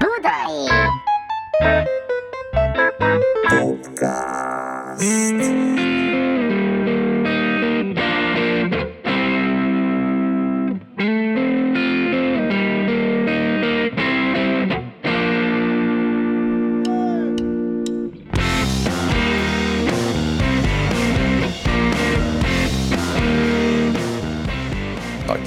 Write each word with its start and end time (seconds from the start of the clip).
Budai! 0.00 0.56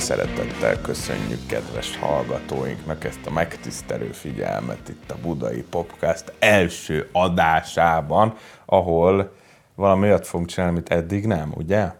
Szeretettel 0.03 0.81
köszönjük 0.81 1.45
kedves 1.47 1.97
hallgatóinknak 1.97 3.03
ezt 3.03 3.25
a 3.25 3.31
megtisztelő 3.31 4.11
figyelmet 4.11 4.89
itt 4.89 5.11
a 5.11 5.15
Budai 5.21 5.63
Popcast 5.69 6.33
első 6.39 7.09
adásában, 7.11 8.33
ahol 8.65 9.33
valami 9.75 10.07
olyat 10.07 10.27
fogunk 10.27 10.49
csinálni, 10.49 10.75
amit 10.75 10.89
eddig 10.89 11.25
nem, 11.25 11.51
ugye? 11.55 11.91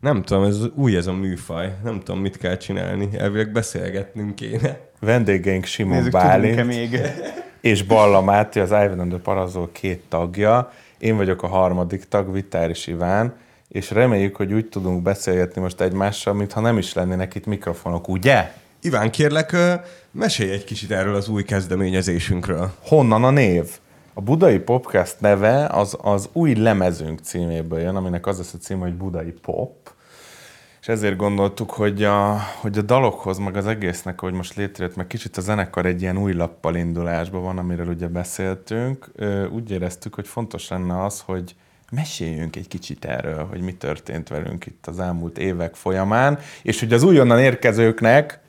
Nem 0.00 0.22
tudom, 0.22 0.44
ez 0.44 0.58
új 0.74 0.96
ez 0.96 1.06
a 1.06 1.12
műfaj. 1.12 1.76
Nem 1.84 2.00
tudom, 2.00 2.20
mit 2.20 2.36
kell 2.36 2.56
csinálni. 2.56 3.08
Elvileg 3.18 3.52
beszélgetnünk 3.52 4.34
kéne. 4.34 4.78
Vendégeink 5.00 5.64
Simon 5.64 5.96
Nézzük, 5.96 6.12
Bálint 6.12 6.66
még. 6.66 7.00
és 7.60 7.82
Balla 7.82 8.20
Máté, 8.20 8.60
az 8.60 8.70
Ivan 8.70 9.00
and 9.00 9.10
the 9.10 9.18
Parazol 9.18 9.68
két 9.72 10.02
tagja. 10.08 10.72
Én 10.98 11.16
vagyok 11.16 11.42
a 11.42 11.46
harmadik 11.46 12.04
tag, 12.04 12.32
Vitáris 12.32 12.86
Iván, 12.86 13.34
és 13.70 13.90
reméljük, 13.90 14.36
hogy 14.36 14.52
úgy 14.52 14.68
tudunk 14.68 15.02
beszélgetni 15.02 15.60
most 15.60 15.80
egymással, 15.80 16.34
mintha 16.34 16.60
nem 16.60 16.78
is 16.78 16.92
lennének 16.92 17.34
itt 17.34 17.46
mikrofonok, 17.46 18.08
ugye? 18.08 18.52
Iván, 18.80 19.10
kérlek, 19.10 19.56
mesélj 20.10 20.50
egy 20.50 20.64
kicsit 20.64 20.90
erről 20.90 21.14
az 21.14 21.28
új 21.28 21.42
kezdeményezésünkről. 21.42 22.72
Honnan 22.82 23.24
a 23.24 23.30
név? 23.30 23.78
A 24.14 24.20
Budai 24.20 24.58
Popcast 24.58 25.20
neve 25.20 25.66
az, 25.66 25.96
az 26.02 26.28
új 26.32 26.54
lemezünk 26.54 27.18
címéből 27.18 27.80
jön, 27.80 27.96
aminek 27.96 28.26
az 28.26 28.36
lesz 28.36 28.54
a 28.54 28.58
címe, 28.58 28.80
hogy 28.80 28.94
Budai 28.94 29.34
Pop. 29.42 29.92
És 30.80 30.88
ezért 30.88 31.16
gondoltuk, 31.16 31.70
hogy 31.70 32.04
a, 32.04 32.38
hogy 32.60 32.78
a 32.78 32.82
dalokhoz, 32.82 33.38
meg 33.38 33.56
az 33.56 33.66
egésznek, 33.66 34.20
hogy 34.20 34.32
most 34.32 34.54
létrejött, 34.54 34.96
meg 34.96 35.06
kicsit 35.06 35.36
a 35.36 35.40
zenekar 35.40 35.86
egy 35.86 36.02
ilyen 36.02 36.18
új 36.18 36.32
lappal 36.32 36.76
indulásban 36.76 37.42
van, 37.42 37.58
amiről 37.58 37.88
ugye 37.88 38.08
beszéltünk. 38.08 39.10
Úgy 39.52 39.70
éreztük, 39.70 40.14
hogy 40.14 40.28
fontos 40.28 40.68
lenne 40.68 41.04
az, 41.04 41.20
hogy 41.20 41.54
meséljünk 41.90 42.56
egy 42.56 42.68
kicsit 42.68 43.04
erről, 43.04 43.44
hogy 43.44 43.60
mi 43.60 43.72
történt 43.74 44.28
velünk 44.28 44.66
itt 44.66 44.86
az 44.86 45.00
elmúlt 45.00 45.38
évek 45.38 45.74
folyamán, 45.74 46.38
és 46.62 46.80
hogy 46.80 46.92
az 46.92 47.02
újonnan 47.02 47.38
érkezőknek 47.38 48.40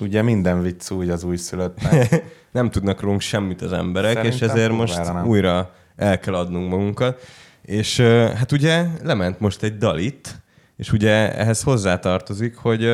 ugye 0.00 0.22
minden 0.22 0.62
vicc 0.62 0.90
úgy 0.90 1.10
az 1.10 1.24
újszülöttnek. 1.24 2.22
Nem 2.50 2.70
tudnak 2.70 3.00
rólunk 3.00 3.20
semmit 3.20 3.62
az 3.62 3.72
emberek, 3.72 4.14
Szerintem 4.14 4.48
és 4.48 4.54
ezért 4.54 4.72
most 4.72 4.96
nem. 4.96 5.26
újra 5.26 5.74
el 5.96 6.18
kell 6.18 6.34
adnunk 6.34 6.70
magunkat. 6.70 7.26
És 7.62 8.00
hát 8.36 8.52
ugye 8.52 8.84
lement 9.02 9.40
most 9.40 9.62
egy 9.62 9.76
dal 9.76 9.98
itt, 9.98 10.34
és 10.76 10.92
ugye 10.92 11.34
ehhez 11.34 11.62
hozzátartozik, 11.62 12.56
hogy, 12.56 12.88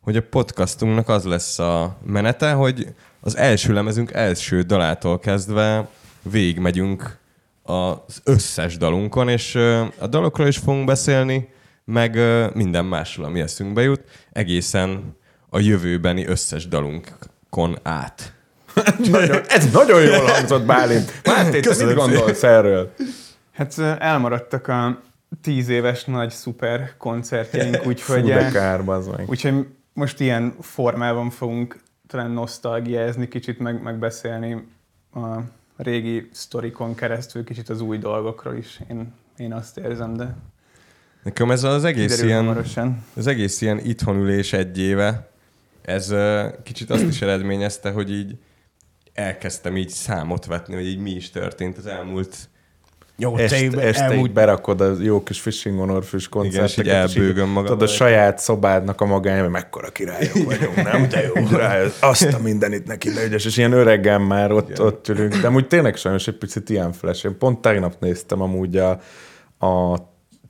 hogy 0.00 0.16
a 0.16 0.22
podcastunknak 0.22 1.08
az 1.08 1.24
lesz 1.24 1.58
a 1.58 1.96
menete, 2.06 2.52
hogy 2.52 2.94
az 3.20 3.36
első 3.36 3.72
lemezünk 3.72 4.12
első 4.12 4.62
dalától 4.62 5.18
kezdve 5.18 5.88
végigmegyünk 6.22 7.18
az 7.64 8.20
összes 8.24 8.76
dalunkon, 8.76 9.28
és 9.28 9.54
a 9.98 10.06
dalokról 10.06 10.46
is 10.46 10.58
fogunk 10.58 10.86
beszélni, 10.86 11.48
meg 11.84 12.18
minden 12.54 12.84
másról, 12.84 13.26
ami 13.26 13.40
eszünkbe 13.40 13.82
jut, 13.82 14.00
egészen 14.32 15.16
a 15.48 15.58
jövőbeni 15.58 16.26
összes 16.26 16.68
dalunkon 16.68 17.78
át. 17.82 18.32
Nagyon, 19.10 19.40
ez 19.48 19.70
nagyon 19.70 20.02
jól 20.02 20.24
hangzott, 20.24 20.64
Bálint. 20.64 21.20
Máté, 21.24 21.60
te 21.60 21.84
mit 21.84 21.94
gondolsz 21.94 22.42
erről? 22.42 22.94
Hát 23.52 23.78
elmaradtak 23.98 24.68
a 24.68 25.02
tíz 25.42 25.68
éves 25.68 26.04
nagy 26.04 26.30
szuper 26.30 26.96
koncertjeink, 26.96 27.80
úgyhogy, 27.86 28.32
kár, 28.52 28.84
úgyhogy 29.26 29.66
most 29.92 30.20
ilyen 30.20 30.54
formában 30.60 31.30
fogunk 31.30 31.80
talán 32.06 32.30
nosztalgiázni, 32.30 33.28
kicsit 33.28 33.58
meg, 33.58 33.82
megbeszélni 33.82 34.66
a 35.14 35.38
régi 35.76 36.28
sztorikon 36.32 36.94
keresztül, 36.94 37.44
kicsit 37.44 37.68
az 37.68 37.80
új 37.80 37.98
dolgokról 37.98 38.56
is. 38.56 38.80
Én, 38.90 39.12
én 39.36 39.52
azt 39.52 39.78
érzem, 39.78 40.14
de 40.14 40.36
Nekem 41.22 41.50
ez 41.50 41.64
az 41.64 41.84
egész 41.84 42.22
ilyen, 42.22 42.44
hamarosan. 42.44 43.04
az 43.16 43.26
egész 43.26 43.60
ilyen 43.60 43.78
itthonülés 43.78 44.52
egy 44.52 44.78
éve, 44.78 45.30
ez 45.82 46.14
kicsit 46.62 46.90
azt 46.90 47.02
is 47.02 47.22
eredményezte, 47.22 47.90
hogy 47.90 48.12
így 48.12 48.36
elkezdtem 49.12 49.76
így 49.76 49.88
számot 49.88 50.46
vetni, 50.46 50.74
hogy 50.74 50.86
így 50.86 50.98
mi 50.98 51.10
is 51.10 51.30
történt 51.30 51.78
az 51.78 51.86
elmúlt 51.86 52.48
nyolc 53.16 53.40
Este, 53.40 53.62
évben. 53.62 53.80
este 53.86 54.02
elmúlt... 54.04 54.28
így 54.28 54.32
berakod 54.32 54.80
a 54.80 54.94
jó 55.00 55.22
kis 55.22 55.40
Fishing 55.40 55.80
on 55.80 55.90
Orpheus 55.90 56.28
koncerteket. 56.28 56.68
és 56.70 56.78
így 56.78 56.86
és 56.86 56.92
elbőgöm 56.92 57.48
magam 57.48 57.64
Tudod, 57.72 57.82
a 57.82 57.92
saját 57.92 58.38
szobádnak 58.38 59.00
a 59.00 59.04
magány, 59.04 59.40
hogy 59.40 59.48
mekkora 59.50 59.88
királyok 59.90 60.32
vagyunk, 60.44 60.74
nem? 60.92 61.08
Te 61.08 61.22
jó 61.22 61.46
rájössz. 61.56 62.02
Azt 62.02 62.22
a 62.32 62.38
mindenit 62.38 62.86
neki 62.86 63.10
beügyes, 63.10 63.44
és 63.44 63.56
ilyen 63.56 63.72
öregen 63.72 64.20
már 64.20 64.52
ott, 64.52 64.80
ott 64.80 65.08
ülünk. 65.08 65.36
De 65.36 65.50
úgy 65.50 65.66
tényleg 65.66 65.96
sajnos 65.96 66.26
egy 66.28 66.38
picit 66.38 66.70
ilyen 66.70 66.92
flash. 66.92 67.24
Én 67.24 67.38
pont 67.38 67.60
tegnap 67.60 67.94
néztem 68.00 68.40
amúgy 68.40 68.76
a, 68.76 68.90
a 69.66 69.96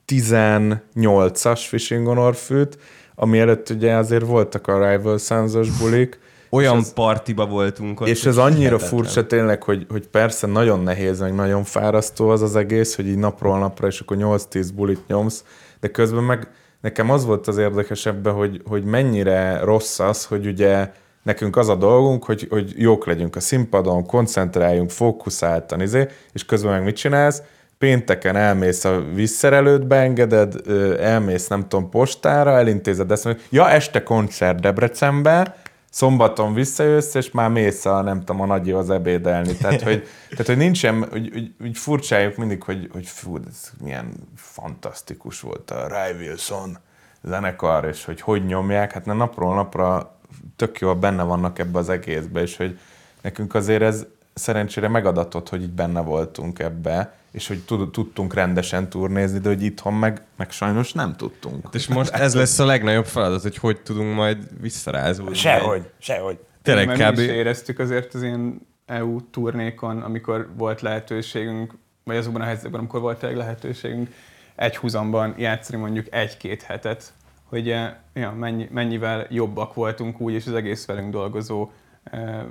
18-as 0.07 1.61
Fishing 1.69 2.07
on 2.07 2.19
Orpheus-t, 2.19 2.79
ami 3.15 3.39
előtt 3.39 3.71
ugye 3.71 3.95
azért 3.95 4.27
voltak 4.27 4.67
a 4.67 4.91
Rival 4.91 5.19
Sons-os 5.19 5.69
bulik, 5.79 6.19
Olyan 6.55 6.79
és 6.79 6.83
ez, 6.83 6.93
partiba 6.93 7.47
voltunk 7.47 8.01
ott. 8.01 8.09
És 8.09 8.27
ez 8.27 8.37
annyira 8.37 8.59
hihetetlen. 8.59 8.89
furcsa 8.89 9.27
tényleg, 9.27 9.63
hogy, 9.63 9.87
hogy 9.89 10.07
persze 10.07 10.47
nagyon 10.47 10.81
nehéz, 10.81 11.21
meg 11.21 11.35
nagyon 11.35 11.65
fárasztó 11.65 12.29
az 12.29 12.43
az 12.43 12.57
egész, 12.57 12.97
hogy 12.97 13.07
így 13.07 13.19
napról 13.19 13.59
napra, 13.59 13.87
és 13.87 14.01
akkor 14.01 14.17
8-10 14.21 14.69
bulit 14.75 15.07
nyomsz, 15.07 15.45
de 15.81 15.89
közben 15.89 16.23
meg 16.23 16.49
nekem 16.81 17.11
az 17.11 17.25
volt 17.25 17.49
az 17.49 17.59
érdekesebben, 17.59 18.33
hogy, 18.33 18.63
hogy 18.65 18.85
mennyire 18.85 19.61
rossz 19.61 19.99
az, 19.99 20.25
hogy 20.25 20.47
ugye 20.47 20.91
nekünk 21.23 21.57
az 21.57 21.69
a 21.69 21.75
dolgunk, 21.75 22.25
hogy, 22.25 22.47
hogy 22.51 22.73
jók 22.77 23.07
legyünk 23.07 23.37
a 23.37 23.41
színpadon, 23.41 24.07
koncentráljunk, 24.07 24.91
fókuszáltan, 24.91 25.81
izé, 25.81 26.07
és 26.33 26.45
közben 26.45 26.73
meg 26.73 26.85
mit 26.85 26.97
csinálsz? 26.97 27.43
Pénteken 27.79 28.37
elmész 28.37 28.85
a 28.85 29.03
visszerelőt, 29.15 29.87
beengeded, 29.87 30.55
elmész 31.01 31.47
nem 31.47 31.69
tudom 31.69 31.91
postára, 31.91 32.51
elintézed 32.51 33.11
ezt, 33.11 33.25
hogy 33.25 33.43
ja, 33.51 33.71
este 33.71 34.03
koncert 34.03 34.61
Debrecenbe, 34.61 35.57
szombaton 35.95 36.55
visszajössz, 36.55 37.15
és 37.15 37.31
már 37.31 37.51
mész 37.51 37.85
a, 37.85 38.03
nem 38.03 38.19
tudom, 38.19 38.41
a 38.41 38.47
nagyihoz 38.47 38.91
ebédelni. 38.91 39.57
Tehát, 39.57 39.83
hogy, 39.83 40.07
tehát, 40.31 40.47
hogy 40.47 40.57
nincsen, 40.57 41.09
hogy, 41.11 41.31
hogy, 41.33 41.55
hogy 41.61 41.77
furcsájuk 41.77 42.37
mindig, 42.37 42.63
hogy, 42.63 42.89
hogy 42.93 43.07
fú, 43.07 43.39
ez 43.49 43.73
milyen 43.83 44.13
fantasztikus 44.37 45.41
volt 45.41 45.71
a 45.71 45.87
Ry 45.87 46.25
Wilson 46.25 46.79
zenekar, 47.23 47.85
és 47.85 48.05
hogy 48.05 48.21
hogy 48.21 48.47
nyomják, 48.47 48.93
hát 48.93 49.05
ne 49.05 49.13
napról 49.13 49.55
napra 49.55 50.17
tök 50.57 50.79
jól 50.79 50.95
benne 50.95 51.23
vannak 51.23 51.59
ebbe 51.59 51.79
az 51.79 51.89
egészbe, 51.89 52.41
és 52.41 52.57
hogy 52.57 52.79
nekünk 53.21 53.55
azért 53.55 53.83
ez 53.83 54.07
szerencsére 54.35 54.89
megadatott, 54.89 55.49
hogy 55.49 55.63
így 55.63 55.73
benne 55.73 56.01
voltunk 56.01 56.59
ebbe, 56.59 57.15
és 57.35 57.49
hogy 57.49 57.65
tud, 57.65 57.91
tudtunk 57.91 58.35
rendesen 58.35 58.89
turnézni, 58.89 59.39
de 59.39 59.49
hogy 59.49 59.63
itthon 59.63 59.95
meg, 59.95 60.23
meg 60.37 60.51
sajnos 60.51 60.93
nem 60.93 61.17
tudtunk. 61.17 61.69
És 61.73 61.89
most 61.89 62.13
ez 62.13 62.35
lesz 62.35 62.59
a 62.59 62.65
legnagyobb 62.65 63.07
feladat, 63.07 63.43
hogy 63.43 63.57
hogy 63.57 63.81
tudunk 63.81 64.15
majd 64.15 64.61
visszarázódni. 64.61 65.35
Sehogy, 65.35 65.91
sehogy. 65.99 66.39
Tényleg 66.63 66.87
Mert 66.87 67.11
kb. 67.11 67.17
mi 67.17 67.23
is 67.23 67.29
éreztük 67.29 67.79
azért 67.79 68.15
az 68.15 68.23
ilyen 68.23 68.67
EU 68.87 69.31
turnékon, 69.31 70.03
amikor 70.03 70.49
volt 70.57 70.81
lehetőségünk, 70.81 71.75
vagy 72.05 72.17
azokban 72.17 72.41
a 72.41 72.45
helyzetekben, 72.45 72.81
amikor 72.81 73.01
volt 73.01 73.19
tényleg 73.19 73.39
lehetőségünk 73.39 74.09
egy 74.55 74.77
húzamban 74.77 75.35
játszani 75.39 75.79
mondjuk 75.79 76.07
egy-két 76.11 76.63
hetet, 76.63 77.13
hogy 77.45 77.71
eh, 77.71 77.95
ja, 78.13 78.33
mennyi, 78.33 78.69
mennyivel 78.71 79.27
jobbak 79.31 79.75
voltunk 79.75 80.21
úgy, 80.21 80.33
és 80.33 80.47
az 80.47 80.55
egész 80.55 80.87
velünk 80.87 81.13
dolgozó 81.13 81.71
eh, 82.05 82.43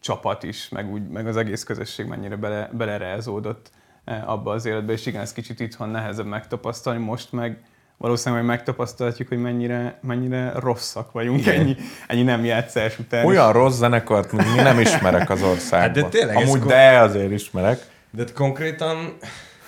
csapat 0.00 0.42
is, 0.42 0.68
meg, 0.68 0.92
úgy, 0.92 1.08
meg 1.08 1.26
az 1.26 1.36
egész 1.36 1.64
közösség 1.64 2.06
mennyire 2.06 2.36
bele, 2.36 2.70
belerázódott 2.72 3.70
abba 4.04 4.52
az 4.52 4.66
életbe, 4.66 4.92
és 4.92 5.06
igen, 5.06 5.20
ez 5.20 5.32
kicsit 5.32 5.60
itthon 5.60 5.88
nehezebb 5.88 6.26
megtapasztalni, 6.26 7.04
most 7.04 7.32
meg 7.32 7.58
valószínűleg 7.96 8.44
majd 8.44 8.56
megtapasztalhatjuk, 8.56 9.28
hogy 9.28 9.38
mennyire, 9.38 9.98
mennyire 10.02 10.52
rosszak 10.56 11.12
vagyunk 11.12 11.46
ennyi, 11.46 11.76
ennyi 12.06 12.22
nem 12.22 12.44
játszás 12.44 12.98
után. 12.98 13.24
Olyan 13.24 13.52
rossz 13.52 13.76
zenekart, 13.76 14.32
nem 14.56 14.80
ismerek 14.80 15.30
az 15.30 15.42
országban. 15.42 15.80
Hát 15.80 16.10
de 16.10 16.18
tényleg, 16.18 16.36
ez 16.36 16.42
Amúgy 16.42 16.60
ko- 16.60 16.68
de 16.68 16.98
azért 16.98 17.30
ismerek. 17.30 17.86
De 18.10 18.24
konkrétan, 18.34 19.16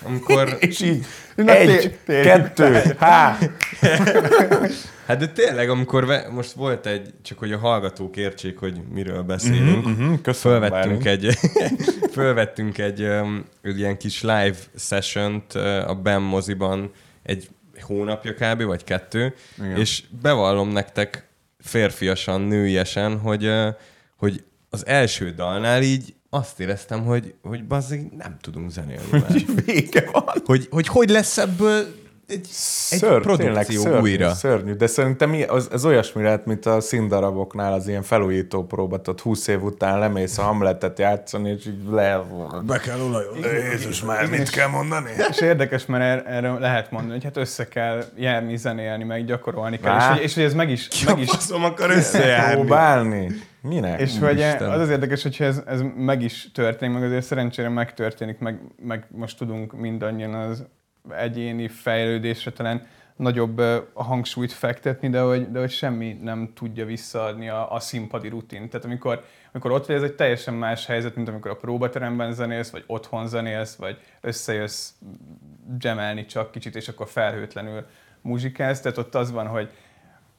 amikor... 0.05 0.57
És 0.61 0.81
így 0.81 1.05
Na, 1.35 1.53
egy, 1.55 1.67
té- 1.67 1.99
térjünk 2.05 2.27
kettő, 2.55 2.95
há! 2.99 3.39
Hát 5.07 5.19
de 5.19 5.29
tényleg, 5.29 5.71
amikor 5.71 6.07
ve, 6.07 6.29
most 6.31 6.53
volt 6.53 6.87
egy, 6.87 7.11
csak 7.23 7.39
hogy 7.39 7.53
a 7.53 7.59
hallgatók 7.59 8.17
értsék, 8.17 8.59
hogy 8.59 8.81
miről 8.93 9.23
beszélünk, 9.23 9.85
Mhm, 9.85 10.15
köszönöm, 10.23 10.61
fölvettünk 10.61 11.05
egy, 11.05 11.39
fölvettünk 12.13 12.79
egy, 12.79 13.03
um, 13.03 13.45
egy 13.63 13.79
ilyen 13.79 13.97
kis 13.99 14.23
live 14.23 14.55
session-t 14.77 15.55
uh, 15.55 15.91
a 15.91 15.95
BEM 15.95 16.23
moziban 16.23 16.91
egy 17.23 17.49
hónapja 17.81 18.35
kb. 18.35 18.63
vagy 18.63 18.85
kettő, 18.85 19.35
Igen. 19.59 19.77
És 19.77 20.03
bevallom 20.23 20.69
nektek, 20.69 21.29
férfiasan, 21.59 22.41
nőiesen, 22.41 23.19
hogy, 23.19 23.45
ö, 23.45 23.69
hogy 24.17 24.45
az 24.71 24.87
első 24.87 25.31
dalnál 25.31 25.83
így 25.83 26.15
azt 26.35 26.61
éreztem, 26.61 27.05
hogy, 27.05 27.35
hogy 27.43 27.67
bazzig 27.67 28.11
nem 28.17 28.37
tudunk 28.41 28.71
zenélni 28.71 29.07
már. 29.11 29.33
Vége 29.65 30.11
van. 30.13 30.25
hogy, 30.45 30.69
hogy 30.71 30.87
hogy 30.87 31.09
lesz 31.09 31.39
ebből 31.39 32.04
egy, 32.27 32.39
egy 32.39 32.45
Szörny, 32.99 33.23
produkció 33.23 33.47
tényleg 33.47 33.65
szörnyű, 33.65 34.01
újra. 34.01 34.35
Szörnyű, 34.35 34.73
de 34.73 34.87
szerintem 34.87 35.37
az, 35.49 35.69
ez 35.73 35.85
olyasmi 35.85 36.23
lehet, 36.23 36.47
mint 36.47 36.67
a 36.67 36.81
színdaraboknál 36.81 37.73
az 37.73 37.89
ilyen 37.89 38.03
felújító 38.03 38.65
próbatot. 38.65 39.21
20 39.21 39.47
év 39.47 39.63
után 39.63 39.99
lemész 39.99 40.39
a 40.39 40.43
Hamletet 40.43 40.99
játszani, 40.99 41.51
és 41.51 41.67
így 41.67 41.89
le... 41.91 42.23
Be 42.67 42.79
kell 42.79 43.01
olajolni. 43.01 43.41
Jézus 43.71 44.03
már, 44.03 44.31
mit 44.31 44.51
kell 44.51 44.69
mondani? 44.69 45.11
És 45.31 45.41
érdekes, 45.41 45.87
mert 45.87 46.03
er- 46.03 46.27
erre 46.27 46.59
lehet 46.59 46.91
mondani, 46.91 47.13
hogy 47.13 47.25
hát 47.25 47.37
össze 47.37 47.69
kell 47.69 48.05
járni, 48.17 48.57
zenélni, 48.57 49.05
meg 49.05 49.25
gyakorolni 49.25 49.79
kell. 49.79 49.93
Vá. 49.97 50.05
És, 50.05 50.13
hogy- 50.15 50.23
és 50.23 50.35
hogy 50.35 50.43
ez 50.43 50.55
meg 50.55 50.71
is, 50.71 51.05
meg 51.05 51.19
is 51.19 51.31
Faszom 51.31 51.65
akar 51.65 51.91
összejárni. 51.91 52.55
Próbálni? 52.55 53.31
Minek? 53.61 54.01
És 54.01 54.19
hogy 54.19 54.29
Úristen. 54.29 54.71
az 54.71 54.81
az 54.81 54.89
érdekes, 54.91 55.23
hogyha 55.23 55.45
ez, 55.45 55.63
ez 55.67 55.81
meg 55.97 56.23
is 56.23 56.51
történik, 56.55 56.95
meg 56.95 57.05
azért 57.05 57.25
szerencsére 57.25 57.69
megtörténik, 57.69 58.39
meg, 58.39 58.59
meg 58.83 59.07
most 59.11 59.39
tudunk 59.39 59.73
mindannyian 59.81 60.35
az 60.35 60.65
egyéni 61.11 61.69
fejlődésre 61.69 62.51
talán 62.51 62.87
nagyobb 63.17 63.59
a 63.93 64.03
hangsúlyt 64.03 64.53
fektetni, 64.53 65.09
de 65.09 65.21
hogy, 65.21 65.51
de 65.51 65.59
hogy 65.59 65.71
semmi 65.71 66.13
nem 66.23 66.53
tudja 66.55 66.85
visszaadni 66.85 67.49
a, 67.49 67.73
a 67.73 67.81
színpadi 67.81 68.29
rutin. 68.29 68.69
Tehát 68.69 68.87
amikor, 68.87 69.25
amikor 69.53 69.71
ott 69.71 69.87
vagy, 69.87 69.97
ez 69.97 70.03
egy 70.03 70.15
teljesen 70.15 70.55
más 70.55 70.87
helyzet, 70.87 71.17
mint 71.17 71.29
amikor 71.29 71.51
a 71.51 71.57
próbateremben 71.57 72.33
zenélsz, 72.33 72.71
vagy 72.71 72.85
otthon 72.87 73.29
zenélsz, 73.29 73.75
vagy 73.75 73.99
összejössz 74.21 74.91
gemelni 75.79 76.25
csak 76.25 76.51
kicsit, 76.51 76.77
és 76.77 76.89
akkor 76.89 77.09
felhőtlenül 77.09 77.87
muzsikálsz. 78.21 78.81
Tehát 78.81 78.99
ott 78.99 79.15
az 79.15 79.31
van, 79.31 79.47
hogy 79.47 79.71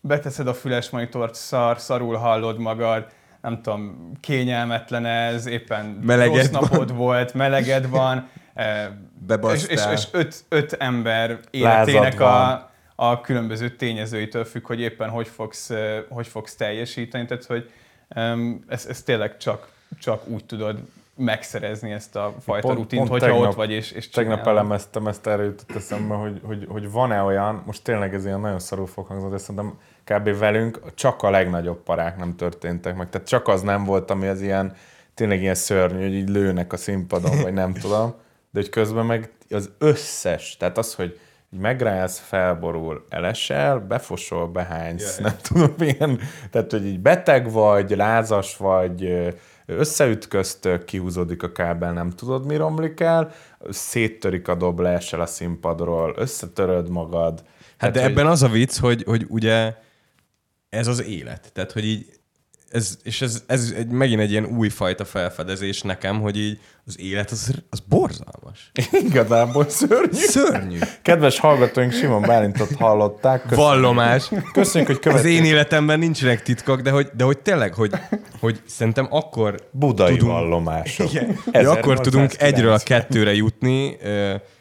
beteszed 0.01 0.47
a 0.47 0.53
füles 0.53 0.89
monitort, 0.89 1.35
szar, 1.35 1.79
szarul 1.79 2.15
hallod 2.15 2.57
magad, 2.59 3.07
nem 3.41 3.62
tudom, 3.62 4.12
kényelmetlen 4.19 5.06
ez, 5.06 5.45
éppen 5.45 5.85
Meleged 5.85 6.35
rossz 6.35 6.50
van. 6.50 6.62
napod 6.62 6.95
volt, 6.95 7.33
meleged 7.33 7.89
van, 7.89 8.27
eh, 9.27 9.54
és, 9.54 9.66
Bebasztál. 9.68 9.94
és, 9.94 10.00
és 10.04 10.07
öt, 10.12 10.44
öt 10.50 10.74
ember 10.74 11.39
életének 11.51 12.19
a, 12.19 12.69
a 12.95 13.22
különböző 13.22 13.69
tényezőitől 13.69 14.45
függ, 14.45 14.66
hogy 14.66 14.80
éppen 14.80 15.10
hogy 15.10 15.27
fogsz, 15.27 15.72
hogy 16.10 16.27
fogsz 16.27 16.56
teljesíteni, 16.56 17.25
tehát 17.25 17.45
hogy 17.45 17.72
ez, 18.68 18.86
ez 18.89 19.01
tényleg 19.01 19.38
csak, 19.38 19.68
csak 20.00 20.27
úgy 20.27 20.45
tudod 20.45 20.80
megszerezni 21.18 21.92
ezt 21.92 22.16
a 22.16 22.33
fajta 22.42 22.68
Pont- 22.68 22.80
rutint, 22.80 23.01
pont 23.01 23.12
hogyha 23.12 23.27
tegnap- 23.27 23.50
ott 23.50 23.56
vagy 23.56 23.72
és, 23.72 23.92
és 23.92 24.10
Tegnap 24.10 24.38
csinálod. 24.38 24.57
elemeztem 24.60 25.07
ezt, 25.07 25.27
erről 25.27 25.45
jutott 25.45 25.75
eszembe, 25.75 26.13
hogy, 26.13 26.42
hogy, 26.44 26.66
hogy 26.69 26.92
van-e 26.92 27.22
olyan, 27.22 27.63
most 27.66 27.83
tényleg 27.83 28.13
ez 28.13 28.25
ilyen 28.25 28.39
nagyon 28.39 28.60
szarul 28.60 28.88
fog 28.88 29.07
hangzni, 29.07 29.30
de 29.30 29.38
szerintem 29.38 29.80
kb. 30.04 30.38
velünk 30.38 30.81
csak 30.95 31.24
a 31.24 31.30
legnagyobb 31.30 31.83
parák 31.83 32.18
nem 32.18 32.36
történtek 32.36 32.95
meg. 32.95 33.10
Tehát 33.10 33.27
csak 33.27 33.48
az 33.48 33.62
nem 33.62 33.83
volt, 33.83 34.12
ami 34.12 34.27
az 34.27 34.42
ilyen, 34.42 34.75
tényleg 35.13 35.42
ilyen 35.42 35.56
szörnyű, 35.56 36.01
hogy 36.01 36.13
így 36.13 36.30
lőnek 36.30 36.74
a 36.74 36.77
színpadon, 36.77 37.42
vagy 37.42 37.54
nem 37.54 37.74
tudom. 37.74 38.13
De 38.55 38.61
hogy 38.61 38.69
közben 38.69 39.05
meg 39.05 39.31
az 39.49 39.69
összes, 39.77 40.57
tehát 40.57 40.77
az, 40.77 40.93
hogy 40.95 41.19
megrájálsz, 41.49 42.19
felborul, 42.19 43.05
elesel, 43.09 43.79
befosol, 43.79 44.47
behánysz, 44.47 45.17
Ja, 45.17 45.23
ja. 45.23 45.29
nem 45.29 45.37
tudom 45.41 45.73
milyen, 45.77 46.19
tehát 46.51 46.71
hogy 46.71 46.85
így 46.85 46.99
beteg 46.99 47.51
vagy, 47.51 47.89
lázas 47.89 48.57
vagy, 48.57 49.13
összeütköztök, 49.65 50.85
kihúzódik 50.85 51.43
a 51.43 51.51
kábel, 51.51 51.93
nem 51.93 52.09
tudod, 52.09 52.45
mi 52.45 52.55
romlik 52.55 52.99
el, 52.99 53.31
széttörik 53.69 54.47
a 54.47 54.55
dob, 54.55 54.79
leesel 54.79 55.21
a 55.21 55.25
színpadról, 55.25 56.13
összetöröd 56.17 56.89
magad. 56.89 57.43
Hát 57.77 57.91
de 57.91 58.01
hogy- 58.01 58.11
ebben 58.11 58.27
az 58.27 58.43
a 58.43 58.47
vicc, 58.47 58.77
hogy, 58.79 59.03
hogy 59.03 59.25
ugye 59.29 59.73
ez 60.69 60.87
az 60.87 61.03
élet. 61.03 61.49
Tehát, 61.53 61.71
hogy 61.71 61.85
így 61.85 62.05
ez, 62.69 62.97
és 63.03 63.21
ez, 63.21 63.44
ez 63.47 63.73
egy, 63.77 63.88
megint 63.88 64.19
egy 64.21 64.31
ilyen 64.31 64.45
újfajta 64.45 65.06
felfedezés 65.06 65.81
nekem, 65.81 66.21
hogy 66.21 66.38
így 66.38 66.59
az 66.85 67.00
élet 67.00 67.31
az, 67.31 67.51
az 67.69 67.79
borzalmas. 67.79 68.71
Igazából 69.09 69.69
szörnyű. 69.69 70.12
Szörnyű. 70.13 70.77
Kedves 71.01 71.39
hallgatóink, 71.39 71.91
Simon 71.94 72.21
Bálintot 72.21 72.75
hallották. 72.75 73.41
Köszönjük, 73.41 73.65
Vallomás. 73.65 74.29
köszönjük 74.53 74.88
hogy 74.89 75.00
Az 75.00 75.03
követték. 75.03 75.31
én 75.38 75.45
életemben 75.45 76.00
nincsenek 76.00 76.44
titkok, 76.44 76.81
de 76.81 76.89
hogy, 76.91 77.09
de 77.17 77.23
hogy 77.23 77.38
tényleg, 77.39 77.73
hogy, 77.73 77.91
hogy 78.39 78.62
szerintem 78.65 79.07
akkor 79.09 79.69
Budai 79.71 80.12
tudunk- 80.17 80.31
vallomások. 80.31 81.13
Igen. 81.13 81.39
De 81.51 81.69
akkor 81.69 82.00
tudunk 82.00 82.31
1890. 82.33 82.53
egyről 82.53 82.73
a 82.73 82.79
kettőre 82.79 83.33
jutni 83.33 83.97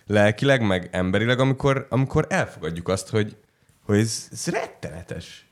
lelkileg, 0.07 0.67
meg 0.67 0.89
emberileg, 0.93 1.39
amikor, 1.41 1.87
amikor 1.91 2.27
elfogadjuk 2.29 2.89
azt, 2.89 3.09
hogy, 3.09 3.37
hogy 3.87 3.99
ez, 3.99 4.29
ez 4.33 4.47
rettenetes. 4.47 5.47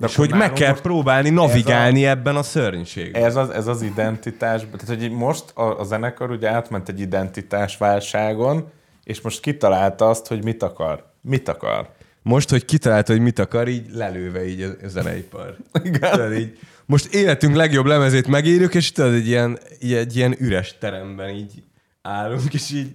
De 0.00 0.06
és 0.06 0.16
hogy 0.16 0.34
meg 0.34 0.52
kell 0.52 0.80
próbálni 0.80 1.30
navigálni 1.30 2.06
ebben 2.06 2.36
a 2.36 2.42
szörnységben. 2.42 3.24
Ez 3.24 3.36
az, 3.36 3.50
ez 3.50 3.66
az 3.66 3.82
identitás, 3.82 4.60
tehát 4.60 5.00
hogy 5.00 5.10
most 5.10 5.50
a, 5.54 5.78
a 5.78 5.84
zenekar 5.84 6.30
ugye 6.30 6.48
átment 6.48 6.88
egy 6.88 7.00
identitásválságon, 7.00 8.70
és 9.04 9.20
most 9.20 9.40
kitalálta 9.40 10.08
azt, 10.08 10.26
hogy 10.26 10.44
mit 10.44 10.62
akar. 10.62 11.04
Mit 11.20 11.48
akar. 11.48 11.88
Most, 12.22 12.50
hogy 12.50 12.64
kitalálta, 12.64 13.12
hogy 13.12 13.20
mit 13.20 13.38
akar, 13.38 13.68
így 13.68 13.86
lelőve 13.92 14.48
így 14.48 14.62
a 14.62 14.68
a 14.84 14.88
zeneipar. 14.88 15.56
Tudod, 15.72 16.32
így, 16.32 16.58
most 16.86 17.14
életünk 17.14 17.54
legjobb 17.54 17.86
lemezét 17.86 18.26
megírjuk, 18.26 18.74
és 18.74 18.92
tudod, 18.92 19.14
egy 19.14 19.26
ilyen, 19.26 19.58
egy 19.80 20.16
ilyen 20.16 20.36
üres 20.38 20.78
teremben 20.78 21.28
így 21.28 21.62
állunk, 22.02 22.54
és 22.54 22.70
így, 22.70 22.94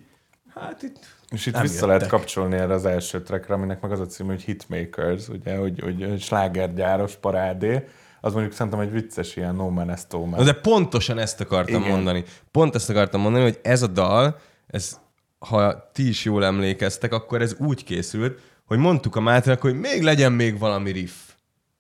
hát 0.54 0.82
itt 0.82 1.00
És 1.32 1.46
itt 1.46 1.54
Nem 1.54 1.62
vissza 1.62 1.86
lehet 1.86 2.02
jöttek. 2.02 2.18
kapcsolni 2.20 2.56
erre 2.56 2.74
az 2.74 2.86
első 2.86 3.22
trackre, 3.22 3.54
aminek 3.54 3.82
meg 3.82 3.92
az 3.92 4.00
a 4.00 4.06
cím, 4.06 4.26
hogy 4.26 4.42
Hitmakers, 4.42 5.28
ugye, 5.28 5.58
hogy, 5.58 5.82
hogy 5.82 6.22
slágergyáros 6.22 7.16
parádé. 7.16 7.88
Az 8.22 8.34
mondjuk 8.34 8.54
szerintem 8.54 8.80
egy 8.80 8.92
vicces 8.92 9.36
ilyen 9.36 9.56
No 9.56 9.70
Man 9.70 9.90
Esto 9.90 10.26
Na 10.26 10.44
de 10.44 10.54
pontosan 10.54 11.18
ezt 11.18 11.42
akartam 11.42 11.82
Igen. 11.82 11.92
mondani. 11.92 12.24
Pont 12.52 12.76
ezt 12.76 12.90
akartam 12.90 13.22
mondani, 13.22 13.44
hogy 13.44 13.60
ez 13.64 13.82
a 13.82 13.88
dal, 13.88 14.40
ez, 14.68 15.00
ha 15.40 15.90
ti 15.94 16.08
is 16.08 16.26
jól 16.26 16.46
emlékeztek, 16.46 17.14
akkor 17.14 17.42
ez 17.42 17.56
úgy 17.60 17.84
készült, 17.84 18.40
hogy 18.66 18.78
mondtuk 18.78 19.16
a 19.16 19.20
Máténak, 19.20 19.62
hogy 19.62 19.80
még 19.80 20.04
legyen 20.04 20.32
még 20.32 20.60
valami 20.60 20.92
riff. 20.92 21.14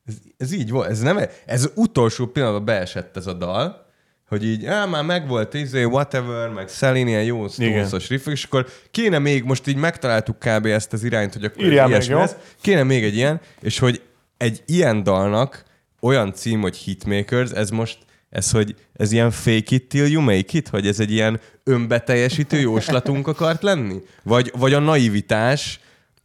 Ez, 0.05 0.13
ez 0.37 0.51
így 0.51 0.69
volt. 0.71 0.89
Ez, 0.89 0.99
nem, 0.99 1.19
ez 1.45 1.71
utolsó 1.75 2.25
pillanatban 2.25 2.65
beesett 2.65 3.17
ez 3.17 3.27
a 3.27 3.33
dal, 3.33 3.84
hogy 4.27 4.45
így, 4.45 4.65
á, 4.65 4.85
már 4.85 5.03
megvolt 5.03 5.53
izé, 5.53 5.83
whatever, 5.83 6.49
meg 6.49 6.67
Szelin, 6.67 7.07
ilyen 7.07 7.23
jó 7.23 7.47
Stones-os 7.47 8.09
riff, 8.09 8.27
és 8.27 8.43
akkor 8.43 8.67
kéne 8.91 9.19
még, 9.19 9.43
most 9.43 9.67
így 9.67 9.75
megtaláltuk 9.75 10.39
kb. 10.39 10.65
ezt 10.65 10.93
az 10.93 11.03
irányt, 11.03 11.33
hogy 11.33 11.43
akkor 11.43 11.63
Írjál 11.63 11.83
meg, 11.83 11.91
ilyesmi 11.91 12.13
jó? 12.13 12.19
lesz. 12.19 12.35
Kéne 12.61 12.83
még 12.83 13.03
egy 13.03 13.15
ilyen, 13.15 13.41
és 13.61 13.79
hogy 13.79 14.01
egy 14.37 14.63
ilyen 14.65 15.03
dalnak 15.03 15.63
olyan 15.99 16.33
cím, 16.33 16.61
hogy 16.61 16.75
Hitmakers, 16.75 17.51
ez 17.51 17.69
most, 17.69 17.97
ez, 18.29 18.51
hogy 18.51 18.75
ez 18.93 19.11
ilyen 19.11 19.31
fake 19.31 19.75
it 19.75 19.87
till 19.87 20.07
you 20.07 20.21
make 20.21 20.57
it, 20.57 20.67
hogy 20.67 20.87
ez 20.87 20.99
egy 20.99 21.11
ilyen 21.11 21.39
önbeteljesítő 21.63 22.59
jóslatunk 22.59 23.27
akart 23.27 23.61
lenni? 23.61 24.01
Vagy, 24.23 24.51
vagy 24.57 24.73
a 24.73 24.79
naivitás, 24.79 25.79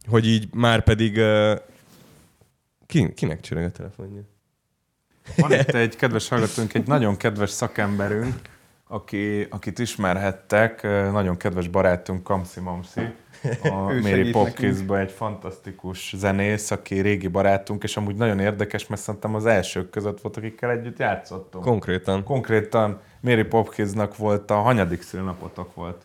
hogy 0.05 0.27
így 0.27 0.47
már 0.53 0.83
pedig... 0.83 1.17
Uh, 1.17 1.59
ki, 2.85 3.13
kinek 3.13 3.39
csörög 3.39 3.63
a 3.63 3.69
telefonja? 3.69 4.30
Van 5.37 5.51
itt 5.51 5.73
egy 5.73 5.95
kedves 5.95 6.27
hallgatónk, 6.27 6.73
egy 6.73 6.87
nagyon 6.87 7.17
kedves 7.17 7.49
szakemberünk, 7.49 8.35
aki, 8.87 9.47
akit 9.49 9.79
ismerhettek, 9.79 10.83
nagyon 11.11 11.37
kedves 11.37 11.67
barátunk 11.67 12.23
Kamsi 12.23 12.59
Mamsi, 12.59 13.13
a 13.63 13.91
segít 14.03 14.31
Popkinsban 14.31 14.99
egy 14.99 15.11
fantasztikus 15.11 16.13
zenész, 16.17 16.71
aki 16.71 16.99
régi 16.99 17.27
barátunk, 17.27 17.83
és 17.83 17.97
amúgy 17.97 18.15
nagyon 18.15 18.39
érdekes, 18.39 18.87
mert 18.87 19.01
szerintem 19.01 19.35
az 19.35 19.45
elsők 19.45 19.89
között 19.89 20.21
volt, 20.21 20.37
akikkel 20.37 20.69
együtt 20.69 20.97
játszottunk. 20.97 21.63
Konkrétan. 21.63 22.23
Konkrétan 22.23 22.99
Mary 23.19 23.43
Popkinsnak 23.43 24.17
volt 24.17 24.51
a 24.51 24.55
hanyadik 24.55 25.01
szülnapotok 25.01 25.75
volt? 25.75 26.01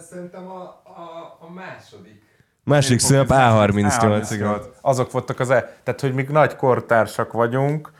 Szerintem 0.00 0.48
a, 0.48 0.62
a, 0.84 1.38
a 1.40 1.50
második. 1.52 2.22
Második 2.64 2.98
színap 2.98 3.26
A38, 3.30 4.28
igen. 4.32 4.60
Azok 4.80 5.12
voltak 5.12 5.40
az 5.40 5.50
e... 5.50 5.76
Tehát, 5.82 6.00
hogy 6.00 6.14
még 6.14 6.28
nagy 6.28 6.56
kortársak 6.56 7.32
vagyunk, 7.32 7.92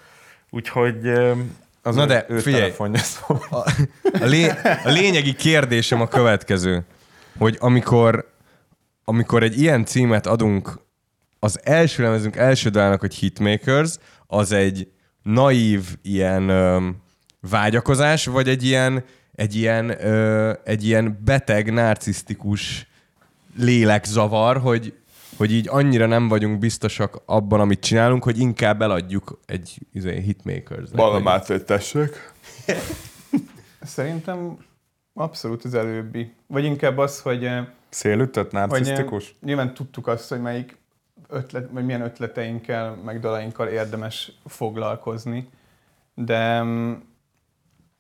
úgyhogy 0.51 1.09
az 1.83 1.95
Na 1.95 2.07
de, 2.07 2.27
ő 2.29 2.39
figyelj. 2.39 2.63
telefonja 2.63 2.99
szól. 2.99 3.43
A, 3.51 3.57
a, 4.21 4.25
lé, 4.25 4.49
a 4.85 4.89
lényegi 4.91 5.35
kérdésem 5.35 6.01
a 6.01 6.09
következő, 6.09 6.85
hogy 7.39 7.57
amikor, 7.61 8.33
amikor 9.05 9.43
egy 9.43 9.61
ilyen 9.61 9.85
címet 9.85 10.27
adunk 10.27 10.81
az 11.39 11.61
első 11.63 12.03
lemezünk 12.03 12.37
első 12.37 12.69
dalának, 12.69 13.01
hogy 13.01 13.15
Hitmakers, 13.15 13.91
az 14.27 14.53
egy 14.53 14.89
naív 15.23 15.97
ilyen 16.03 16.49
öm, 16.49 16.97
vágyakozás, 17.41 18.27
vagy 18.27 18.49
egy 18.49 18.65
ilyen, 18.65 19.05
egy 19.35 19.55
ilyen, 19.55 20.07
ö, 20.07 20.53
egy 20.65 20.85
ilyen 20.87 21.21
beteg, 21.25 21.73
narcisztikus 21.73 22.87
lélekzavar, 23.57 24.57
hogy, 24.57 24.95
hogy 25.37 25.53
így 25.53 25.69
annyira 25.69 26.07
nem 26.07 26.29
vagyunk 26.29 26.59
biztosak 26.59 27.23
abban, 27.27 27.61
amit 27.61 27.81
csinálunk, 27.81 28.25
hogy 28.25 28.39
inkább 28.39 28.83
eladjuk 28.83 29.41
egy 29.47 29.79
izé, 29.93 30.21
hitmakers 30.21 30.91
Máté, 31.23 31.59
tessék. 31.59 32.33
Szerintem 33.81 34.57
abszolút 35.15 35.65
az 35.65 35.75
előbbi. 35.75 36.33
Vagy 36.47 36.65
inkább 36.65 36.99
az, 36.99 37.21
hogy, 37.21 37.45
eh, 37.45 37.67
Szélütött, 37.89 38.51
hogy 38.51 38.61
eh, 38.61 38.67
narcisztikus? 38.67 39.35
nyilván 39.41 39.75
tudtuk 39.75 40.07
azt, 40.07 40.29
hogy 40.29 40.41
melyik 40.41 40.77
ötlet, 41.29 41.69
vagy 41.71 41.85
milyen 41.85 42.01
ötleteinkkel, 42.01 42.95
meg 43.05 43.21
dalainkkal 43.21 43.69
érdemes 43.69 44.33
foglalkozni. 44.47 45.49
De, 46.15 46.65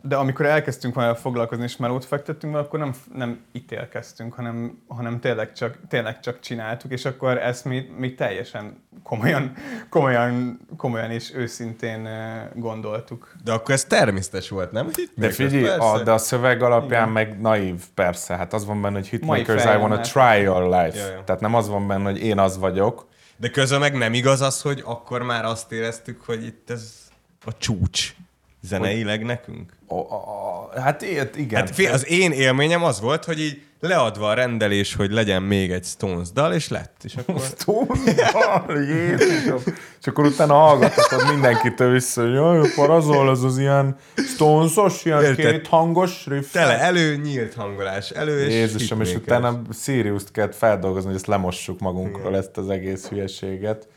de 0.03 0.17
amikor 0.17 0.47
elkezdtünk 0.47 0.95
vele 0.95 1.15
foglalkozni, 1.15 1.65
és 1.65 1.77
ott 1.79 2.05
fektettünk 2.05 2.57
akkor 2.57 2.79
nem, 2.79 2.95
nem 3.15 3.41
ítélkeztünk, 3.53 4.35
hanem, 4.35 4.83
hanem 4.89 5.21
tényleg, 5.21 5.53
csak, 5.53 5.79
tényleg 5.89 6.21
csak 6.21 6.41
csináltuk, 6.41 6.91
és 6.93 7.05
akkor 7.05 7.39
ezt 7.39 7.65
mi, 7.65 7.89
mi 7.97 8.15
teljesen 8.15 8.83
komolyan, 9.03 9.53
komolyan, 9.89 10.61
komolyan 10.77 11.11
és 11.11 11.35
őszintén 11.35 12.09
gondoltuk. 12.55 13.35
De 13.45 13.53
akkor 13.53 13.75
ez 13.75 13.85
természetes 13.85 14.49
volt, 14.49 14.73
nem? 14.73 14.91
De 15.15 15.31
figyelj, 15.31 15.67
a, 15.67 16.03
de 16.03 16.13
a 16.13 16.19
szöveg 16.19 16.63
alapján 16.63 17.03
Igen. 17.03 17.13
meg 17.13 17.41
naív, 17.41 17.83
persze. 17.95 18.37
Hát 18.37 18.53
az 18.53 18.65
van 18.65 18.83
benne, 18.83 18.95
hogy 18.95 19.09
Hitmakers, 19.09 19.65
I 19.65 19.77
wanna 19.77 20.01
try 20.01 20.41
your 20.41 20.63
life. 20.63 20.99
Ja, 20.99 21.07
ja. 21.13 21.25
Tehát 21.25 21.41
nem 21.41 21.55
az 21.55 21.69
van 21.69 21.87
benne, 21.87 22.11
hogy 22.11 22.23
én 22.23 22.39
az 22.39 22.59
vagyok. 22.59 23.11
De 23.37 23.49
közben 23.49 23.81
meg 23.81 23.97
nem 23.97 24.15
igaz 24.15 24.41
az, 24.41 24.63
hogy 24.63 24.83
akkor 24.85 25.23
már 25.23 25.45
azt 25.45 25.73
éreztük, 25.73 26.23
hogy 26.23 26.45
itt 26.45 26.71
ez 26.71 27.11
a 27.45 27.57
csúcs 27.59 28.15
zeneileg 28.63 29.25
nekünk? 29.25 29.73
A, 29.93 30.15
a, 30.15 30.71
a, 30.75 30.81
hát 30.81 31.03
igen. 31.37 31.61
Hát 31.61 31.75
fél, 31.75 31.93
az 31.93 32.09
én 32.09 32.33
élményem 32.33 32.85
az 32.85 33.01
volt, 33.01 33.25
hogy 33.25 33.41
így 33.41 33.63
leadva 33.81 34.29
a 34.29 34.35
rendelés, 34.35 34.95
hogy 34.95 35.11
legyen 35.11 35.43
még 35.43 35.71
egy 35.71 35.85
Stones 35.85 36.33
dal, 36.33 36.53
és 36.53 36.69
lett. 36.69 36.97
És 37.03 37.15
akkor... 37.15 37.41
Stones 37.59 37.99
dal? 38.15 38.83
Jézusom! 38.83 39.59
És 40.01 40.07
akkor 40.07 40.25
utána 40.25 40.55
hallgatod 40.55 41.31
mindenkitől 41.31 41.93
vissza, 41.93 42.23
hogy 42.23 42.33
jaj, 42.33 42.69
parazol, 42.75 43.29
az 43.29 43.45
az 43.45 43.59
ilyen 43.59 43.97
Stonesos, 44.35 45.05
ilyen 45.05 45.23
Érted? 45.23 45.51
két 45.51 45.67
hangos 45.67 46.27
riff. 46.27 46.53
Tele, 46.53 46.81
elő, 46.81 47.17
nyílt 47.17 47.55
hangolás, 47.55 48.11
elő 48.11 48.47
és 48.47 48.53
Jézusom, 48.53 49.01
és 49.01 49.15
utána 49.15 49.63
Sirius-t 49.83 50.31
kellett 50.31 50.55
feldolgozni, 50.55 51.09
hogy 51.09 51.17
ezt 51.17 51.27
lemossuk 51.27 51.81
magunkról, 51.81 52.29
Igen. 52.29 52.41
ezt 52.41 52.57
az 52.57 52.69
egész 52.69 53.09
hülyeséget. 53.09 53.89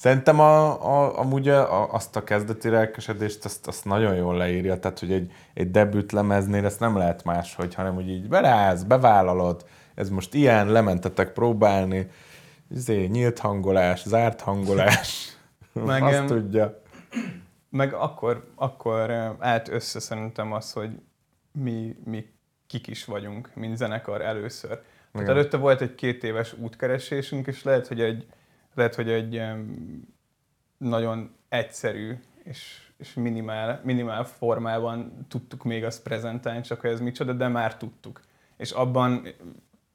Szerintem 0.00 0.40
a, 0.40 0.84
a, 0.98 1.18
amúgy 1.18 1.48
a, 1.48 1.92
azt 1.92 2.16
a 2.16 2.24
kezdeti 2.24 2.68
lelkesedést 2.68 3.44
azt, 3.44 3.66
azt 3.66 3.84
nagyon 3.84 4.14
jól 4.14 4.36
leírja, 4.36 4.78
tehát 4.78 4.98
hogy 4.98 5.12
egy, 5.12 5.32
egy 5.54 5.70
debüt 5.70 6.12
lemeznél 6.12 6.64
ezt 6.64 6.80
nem 6.80 6.96
lehet 6.96 7.24
máshogy, 7.24 7.74
hanem 7.74 7.94
hogy 7.94 8.08
így 8.08 8.28
beláz, 8.28 8.84
bevállalod, 8.84 9.64
ez 9.94 10.08
most 10.08 10.34
ilyen, 10.34 10.68
lementetek 10.68 11.32
próbálni, 11.32 12.10
izé, 12.70 13.04
nyílt 13.06 13.38
hangolás, 13.38 14.02
zárt 14.02 14.40
hangolás, 14.40 15.36
meg, 15.72 16.02
azt 16.02 16.24
tudja. 16.24 16.82
Meg 17.70 17.94
akkor, 17.94 18.50
akkor 18.54 19.10
állt 19.38 19.68
össze 19.68 20.00
szerintem 20.00 20.52
az, 20.52 20.72
hogy 20.72 20.90
mi, 21.52 21.96
mi 22.04 22.24
kik 22.66 22.86
is 22.86 23.04
vagyunk, 23.04 23.50
mint 23.54 23.76
zenekar 23.76 24.20
először. 24.20 24.80
Tehát 25.12 25.28
előtte 25.28 25.56
volt 25.56 25.80
egy 25.80 25.94
két 25.94 26.24
éves 26.24 26.52
útkeresésünk, 26.58 27.46
és 27.46 27.62
lehet, 27.62 27.86
hogy 27.86 28.00
egy 28.00 28.26
lehet, 28.80 28.94
hogy 28.94 29.10
egy 29.10 29.42
nagyon 30.78 31.34
egyszerű 31.48 32.18
és, 32.44 32.88
és 32.96 33.14
minimál, 33.14 33.80
minimál 33.84 34.24
formában 34.24 35.26
tudtuk 35.28 35.64
még 35.64 35.84
azt 35.84 36.02
prezentálni, 36.02 36.60
csak 36.60 36.80
hogy 36.80 36.90
ez 36.90 37.00
micsoda, 37.00 37.32
de 37.32 37.48
már 37.48 37.76
tudtuk. 37.76 38.20
És 38.56 38.70
abban, 38.70 39.28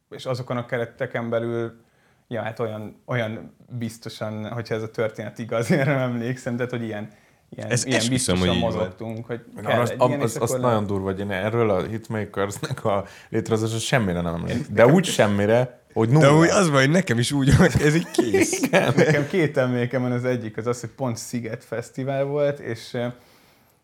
és 0.09 0.25
azokon 0.25 0.57
a 0.57 0.65
kereteken 0.65 1.29
belül, 1.29 1.81
ja, 2.27 2.41
hát 2.41 2.59
olyan, 2.59 3.01
olyan 3.05 3.55
biztosan, 3.69 4.49
hogyha 4.49 4.75
ez 4.75 4.81
a 4.81 4.91
történet 4.91 5.39
igaz, 5.39 5.71
én 5.71 5.85
nem 5.85 5.99
emlékszem, 5.99 6.55
tehát 6.55 6.71
hogy 6.71 6.83
ilyen, 6.83 7.09
ilyen, 7.49 7.69
ez 7.69 7.85
ilyen 7.85 8.09
biztosan 8.09 8.47
hogy 8.47 8.59
mozogtunk, 8.59 9.25
hogy 9.25 9.41
kell 9.63 9.79
az, 9.79 9.89
egy 9.89 10.01
ilyen, 10.07 10.21
az, 10.21 10.37
az 10.41 10.51
nagyon 10.51 10.85
durva, 10.85 11.05
hogy 11.05 11.19
én 11.19 11.31
erről 11.31 11.69
a 11.69 11.83
Hitmakersnek 11.83 12.85
a 12.85 13.05
létrehozása 13.29 13.79
semmire 13.79 14.21
nem 14.21 14.35
emlékszem. 14.35 14.73
De 14.73 14.87
úgy 14.87 15.05
semmire, 15.05 15.84
hogy 15.95 16.09
nulla. 16.09 16.27
De 16.27 16.33
úgy 16.33 16.49
az 16.49 16.69
van, 16.69 16.79
hogy 16.79 16.89
nekem 16.89 17.19
is 17.19 17.31
úgy 17.31 17.55
hogy 17.55 17.73
ez 17.81 17.95
így 17.95 18.11
kész. 18.11 18.59
Igen. 18.61 18.93
Nekem 18.95 19.27
két 19.27 19.57
emlékem 19.57 20.01
van, 20.01 20.11
az 20.11 20.25
egyik 20.25 20.57
az 20.57 20.67
az, 20.67 20.79
hogy 20.79 20.89
pont 20.89 21.17
Sziget 21.17 21.63
Fesztivál 21.63 22.23
volt, 22.23 22.59
és, 22.59 22.97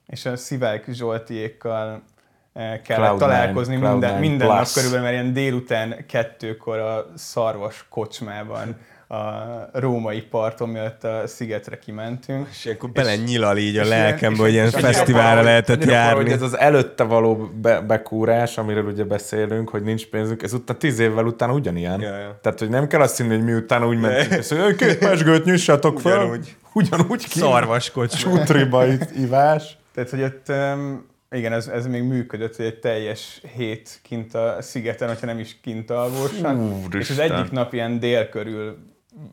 és 0.08 0.26
a 0.26 0.38
Szivák 0.38 0.86
Zsoltiékkal 0.92 2.04
kellett 2.54 2.84
Cloud 2.84 3.20
találkozni 3.20 3.78
Cloud 3.78 3.92
minden, 3.92 4.20
minden 4.20 4.48
nap 4.48 4.68
körülbelül, 4.74 5.06
mert 5.06 5.14
ilyen 5.14 5.34
délután 5.34 6.06
kettőkor 6.08 6.78
a 6.78 7.12
szarvas 7.16 7.86
kocsmában 7.90 8.78
a 9.12 9.70
római 9.74 10.22
parton, 10.22 10.70
mielőtt 10.70 11.04
a 11.04 11.28
szigetre 11.28 11.78
kimentünk. 11.78 12.48
És 12.52 12.66
akkor 12.66 12.90
bele 12.90 13.16
nyilal 13.16 13.58
így 13.58 13.78
a 13.78 13.86
lelkembe, 13.86 14.42
hogy 14.42 14.52
ilyen 14.52 14.70
fesztiválra 14.70 15.42
lehetett 15.42 15.84
járni. 15.84 16.22
Hogy 16.22 16.32
ez 16.32 16.42
az 16.42 16.58
előtte 16.58 17.04
való 17.04 17.52
be- 17.62 17.82
bekúrás, 17.82 18.58
amiről 18.58 18.86
ugye 18.86 19.04
beszélünk, 19.04 19.70
hogy 19.70 19.84
nincs 19.84 20.06
pénzünk, 20.06 20.44
ez 20.44 20.54
utána 20.54 20.80
tíz 20.80 21.00
évvel 21.00 21.26
utána 21.26 21.54
ugyanilyen. 21.54 22.02
Ja, 22.02 22.18
ja. 22.18 22.40
Tehát, 22.42 22.60
hogy 22.60 22.70
nem 22.70 22.88
kell 22.88 23.02
azt 23.02 23.18
hinni, 23.18 23.36
hogy 23.36 23.44
miután 23.44 23.86
úgy 23.86 24.00
mentünk, 24.00 24.42
és 24.42 24.50
hogy 24.50 24.76
két 24.76 24.98
pesgőt 24.98 25.46
nyissatok 25.46 26.00
fel. 26.00 26.18
Ugyanúgy. 26.18 26.56
Ugyanúgy 26.74 27.28
ki. 27.28 27.40
Szarvaskot. 27.40 28.12
Sútriba 28.12 28.86
ivás. 29.16 29.78
Tehát, 29.94 30.10
hogy 30.10 30.22
ott 30.22 30.46
um, 30.50 31.10
igen, 31.32 31.54
ez, 31.54 31.68
ez 31.68 31.88
még 31.88 32.04
működött, 32.04 32.56
hogy 32.56 32.66
egy 32.66 32.80
teljes 32.80 33.42
hét 33.56 34.00
kint 34.04 34.34
a 34.34 34.58
szigeten, 34.60 35.08
hogyha 35.08 35.26
nem 35.26 35.40
is 35.40 35.58
kint 35.62 35.90
alvósan. 35.90 36.84
És 37.00 37.10
az 37.10 37.20
egyik 37.20 37.52
nap 37.52 37.74
ilyen 37.74 38.00
dél 38.00 38.30
körül 38.30 38.78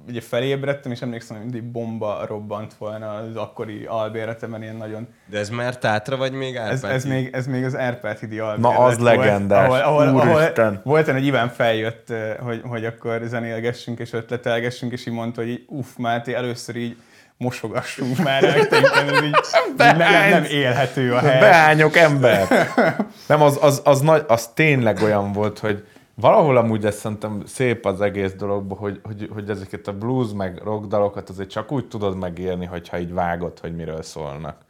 ugye 0.08 0.20
felébredtem, 0.20 0.92
és 0.92 1.00
emlékszem, 1.00 1.36
hogy 1.36 1.44
mindig 1.44 1.70
bomba 1.70 2.24
robbant 2.26 2.74
volna 2.74 3.14
az 3.14 3.36
akkori 3.36 3.84
albéletemben, 3.84 4.62
ilyen 4.62 4.76
nagyon... 4.76 5.08
De 5.26 5.38
ez 5.38 5.48
már 5.48 5.78
Tátra, 5.78 6.16
vagy 6.16 6.32
még 6.32 6.56
Árpád 6.56 6.72
ez, 6.72 6.84
ez, 6.84 7.04
még, 7.04 7.30
ez 7.32 7.46
még 7.46 7.64
az 7.64 7.76
Árpád 7.76 8.18
hidi 8.18 8.38
albélet 8.38 8.78
Na, 8.78 8.84
az 8.84 8.98
legendás. 8.98 9.66
Ahol, 9.66 9.80
ahol, 9.80 10.20
ahol 10.20 10.80
volt 10.84 11.08
egy 11.08 11.26
Iván 11.26 11.48
feljött, 11.48 12.10
eh, 12.10 12.36
hogy, 12.40 12.60
hogy 12.64 12.84
akkor 12.84 13.20
zenélgessünk 13.24 13.98
és 13.98 14.12
ötletelgessünk, 14.12 14.92
és 14.92 15.06
így 15.06 15.14
mondta, 15.14 15.40
hogy 15.40 15.64
uff, 15.66 15.96
Máté, 15.96 16.34
először 16.34 16.76
így 16.76 16.96
mosogassunk 17.36 18.18
már 18.22 18.44
el, 18.44 18.54
ez 18.54 19.22
így, 19.24 19.36
nem, 19.76 19.96
nem, 19.96 20.44
élhető 20.44 21.12
a 21.12 21.18
hely. 21.18 21.40
Beányok 21.40 21.96
ember. 21.96 22.46
Nem, 23.28 23.42
az, 23.42 23.58
az, 23.60 23.80
az, 23.84 24.00
nagy, 24.00 24.24
az 24.26 24.46
tényleg 24.54 25.02
olyan 25.02 25.32
volt, 25.32 25.58
hogy 25.58 25.84
Valahol 26.20 26.56
amúgy 26.56 26.86
ezt 26.86 26.98
szerintem 26.98 27.42
szép 27.46 27.86
az 27.86 28.00
egész 28.00 28.32
dologban, 28.32 28.78
hogy, 28.78 29.00
hogy, 29.02 29.28
hogy 29.32 29.50
ezeket 29.50 29.86
a 29.88 29.98
blues 29.98 30.32
meg 30.32 30.60
rock 30.64 30.86
dalokat 30.86 31.28
azért 31.28 31.50
csak 31.50 31.72
úgy 31.72 31.88
tudod 31.88 32.16
megírni, 32.16 32.64
hogyha 32.66 32.98
így 32.98 33.12
vágod, 33.12 33.58
hogy 33.58 33.76
miről 33.76 34.02
szólnak. 34.02 34.64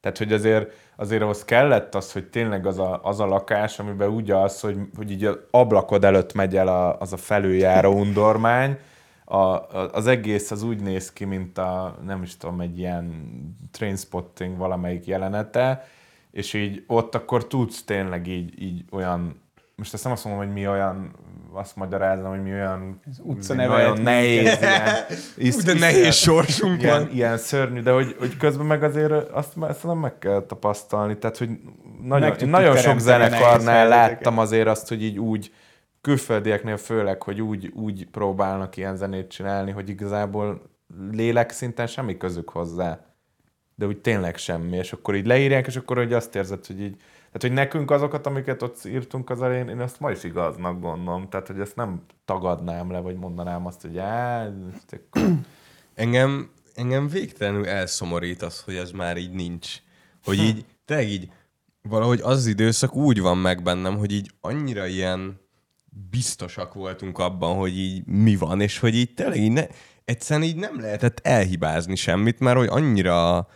Tehát, 0.00 0.18
hogy 0.18 0.32
azért, 0.32 0.72
azért 0.96 1.22
ahhoz 1.22 1.44
kellett 1.44 1.94
az, 1.94 2.12
hogy 2.12 2.24
tényleg 2.24 2.66
az 2.66 2.78
a, 2.78 3.00
az 3.02 3.20
a 3.20 3.26
lakás, 3.26 3.78
amiben 3.78 4.08
úgy 4.08 4.30
az, 4.30 4.60
hogy, 4.60 4.78
hogy 4.96 5.10
így 5.10 5.24
az 5.24 5.38
ablakod 5.50 6.04
előtt 6.04 6.32
megy 6.32 6.56
el 6.56 6.68
a, 6.68 6.98
az 6.98 7.12
a 7.12 7.16
felüljáró 7.16 7.92
undormány, 8.04 8.78
a, 9.24 9.36
a, 9.36 9.90
az 9.92 10.06
egész 10.06 10.50
az 10.50 10.62
úgy 10.62 10.80
néz 10.80 11.12
ki, 11.12 11.24
mint 11.24 11.58
a, 11.58 11.98
nem 12.06 12.22
is 12.22 12.36
tudom, 12.36 12.60
egy 12.60 12.78
ilyen 12.78 13.26
trainspotting 13.72 14.56
valamelyik 14.56 15.06
jelenete, 15.06 15.88
és 16.30 16.52
így 16.54 16.84
ott 16.86 17.14
akkor 17.14 17.46
tudsz 17.46 17.84
tényleg 17.84 18.26
így, 18.26 18.62
így 18.62 18.84
olyan 18.90 19.42
most 19.76 19.94
ezt 19.94 20.04
nem 20.04 20.12
azt 20.12 20.24
mondom, 20.24 20.44
hogy 20.44 20.52
mi 20.52 20.68
olyan, 20.68 21.14
azt 21.52 21.76
magyarázom, 21.76 22.30
hogy 22.30 22.42
mi 22.42 22.52
olyan, 22.52 23.00
utca 23.22 23.54
mi 23.54 23.68
olyan 23.68 24.00
nehéz, 24.00 24.58
ilyen, 24.60 25.04
is, 25.36 25.54
de 25.54 25.72
nehéz 25.72 26.14
sorsunk 26.14 26.82
ilyen, 26.82 27.00
van. 27.00 27.10
Ilyen 27.12 27.38
szörnyű, 27.38 27.80
de 27.80 27.90
hogy, 27.90 28.16
hogy 28.18 28.36
közben 28.36 28.66
meg 28.66 28.82
azért 28.82 29.12
azt, 29.12 29.56
nem 29.82 29.98
meg 29.98 30.18
kell 30.18 30.40
tapasztalni, 30.46 31.18
tehát 31.18 31.38
hogy 31.38 31.50
nagyon, 32.02 32.48
nagyon 32.48 32.76
sok 32.76 32.98
zenekarnál 32.98 33.88
láttam 33.88 34.38
azért 34.38 34.68
azt, 34.68 34.88
hogy 34.88 35.02
így 35.02 35.18
úgy, 35.18 35.52
külföldieknél 36.00 36.76
főleg, 36.76 37.22
hogy 37.22 37.40
úgy, 37.40 37.72
úgy 37.74 38.06
próbálnak 38.06 38.76
ilyen 38.76 38.96
zenét 38.96 39.28
csinálni, 39.28 39.70
hogy 39.70 39.88
igazából 39.88 40.62
lélekszinten 41.10 41.86
semmi 41.86 42.16
közük 42.16 42.48
hozzá. 42.48 43.06
De 43.74 43.86
úgy 43.86 43.98
tényleg 43.98 44.36
semmi, 44.36 44.76
és 44.76 44.92
akkor 44.92 45.14
így 45.14 45.26
leírják, 45.26 45.66
és 45.66 45.76
akkor 45.76 45.96
hogy 45.96 46.12
azt 46.12 46.34
érzed, 46.34 46.66
hogy 46.66 46.80
így 46.80 46.96
tehát, 47.34 47.56
hogy 47.56 47.64
nekünk 47.64 47.90
azokat, 47.90 48.26
amiket 48.26 48.62
ott 48.62 48.84
írtunk 48.84 49.30
az 49.30 49.42
elején, 49.42 49.68
én 49.68 49.80
ezt 49.80 50.00
ma 50.00 50.10
is 50.10 50.24
igaznak 50.24 50.80
gondolom. 50.80 51.28
Tehát, 51.28 51.46
hogy 51.46 51.60
ezt 51.60 51.76
nem 51.76 52.02
tagadnám 52.24 52.90
le, 52.90 52.98
vagy 52.98 53.16
mondanám 53.16 53.66
azt, 53.66 53.80
hogy 53.80 53.98
á, 53.98 54.48
engem, 55.94 56.50
engem 56.74 57.08
végtelenül 57.08 57.66
elszomorít 57.66 58.42
az, 58.42 58.60
hogy 58.60 58.74
ez 58.74 58.90
már 58.90 59.16
így 59.16 59.30
nincs. 59.30 59.76
Hogy 60.24 60.38
így, 60.38 60.64
te 60.84 61.02
így, 61.02 61.28
valahogy 61.82 62.20
az 62.22 62.46
időszak 62.46 62.94
úgy 62.94 63.20
van 63.20 63.38
meg 63.38 63.62
bennem, 63.62 63.96
hogy 63.96 64.12
így 64.12 64.30
annyira 64.40 64.86
ilyen 64.86 65.40
biztosak 66.10 66.74
voltunk 66.74 67.18
abban, 67.18 67.56
hogy 67.56 67.78
így 67.78 68.06
mi 68.06 68.36
van, 68.36 68.60
és 68.60 68.78
hogy 68.78 68.94
így 68.94 69.14
tényleg 69.14 69.38
így 69.38 69.52
ne, 69.52 69.66
egyszerűen 70.04 70.48
így 70.48 70.56
nem 70.56 70.80
lehetett 70.80 71.20
elhibázni 71.22 71.94
semmit, 71.94 72.40
mert 72.40 72.56
hogy 72.56 72.68
annyira 72.70 73.48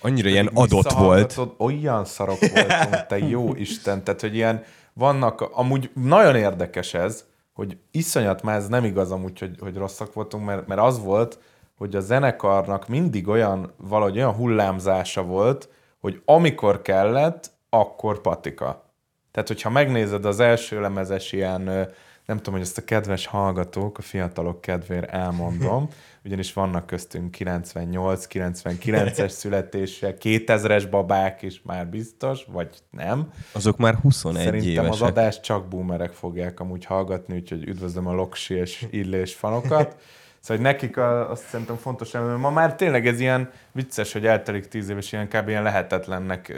annyira 0.00 0.28
ilyen 0.28 0.50
adott 0.54 0.92
volt. 0.92 1.40
Olyan 1.58 2.04
szarok 2.04 2.38
voltunk, 2.38 3.06
te 3.06 3.18
jó 3.18 3.54
Isten, 3.66 4.04
tehát 4.04 4.20
hogy 4.20 4.34
ilyen 4.34 4.62
vannak, 4.92 5.40
amúgy 5.40 5.90
nagyon 5.94 6.36
érdekes 6.36 6.94
ez, 6.94 7.24
hogy 7.52 7.76
iszonyat 7.90 8.42
már 8.42 8.56
ez 8.56 8.68
nem 8.68 8.84
igaz 8.84 9.10
amúgy, 9.10 9.38
hogy, 9.38 9.56
hogy 9.60 9.76
rosszak 9.76 10.12
voltunk, 10.12 10.44
mert, 10.44 10.66
mert 10.66 10.80
az 10.80 11.02
volt, 11.02 11.38
hogy 11.76 11.96
a 11.96 12.00
zenekarnak 12.00 12.88
mindig 12.88 13.28
olyan, 13.28 13.72
valahogy 13.76 14.16
olyan 14.16 14.34
hullámzása 14.34 15.22
volt, 15.22 15.68
hogy 16.00 16.22
amikor 16.24 16.82
kellett, 16.82 17.50
akkor 17.70 18.20
patika. 18.20 18.84
Tehát, 19.32 19.48
hogyha 19.48 19.70
megnézed 19.70 20.24
az 20.24 20.40
első 20.40 20.80
lemezes 20.80 21.32
ilyen 21.32 21.88
nem 22.26 22.36
tudom, 22.36 22.54
hogy 22.54 22.62
ezt 22.62 22.78
a 22.78 22.84
kedves 22.84 23.26
hallgatók, 23.26 23.98
a 23.98 24.02
fiatalok 24.02 24.60
kedvéért 24.60 25.10
elmondom, 25.10 25.88
ugyanis 26.24 26.52
vannak 26.52 26.86
köztünk 26.86 27.36
98-99-es 27.38 29.28
születésre, 29.28 30.16
2000-es 30.20 30.86
babák 30.90 31.42
is 31.42 31.60
már 31.64 31.86
biztos, 31.88 32.44
vagy 32.52 32.68
nem. 32.90 33.32
Azok 33.52 33.76
már 33.76 33.94
21 33.94 34.42
Szerintem 34.42 34.70
évesek. 34.70 34.92
az 34.92 35.02
adást 35.02 35.42
csak 35.42 35.68
boomerek 35.68 36.12
fogják 36.12 36.60
amúgy 36.60 36.84
hallgatni, 36.84 37.34
úgyhogy 37.34 37.68
üdvözlöm 37.68 38.06
a 38.06 38.12
Loksi 38.12 38.54
és 38.54 38.86
Illés 38.90 39.34
fanokat. 39.34 39.96
Szóval 40.46 40.62
hogy 40.62 40.72
nekik 40.72 40.96
azt 41.30 41.46
szerintem 41.48 41.76
fontos, 41.76 42.10
mert 42.10 42.38
ma 42.38 42.50
már 42.50 42.74
tényleg 42.74 43.06
ez 43.06 43.20
ilyen 43.20 43.50
vicces, 43.72 44.12
hogy 44.12 44.26
eltelik 44.26 44.68
tíz 44.68 44.88
év, 44.88 44.96
és 44.96 45.12
ilyen 45.12 45.28
kb. 45.28 45.48
ilyen 45.48 45.62
lehetetlennek 45.62 46.52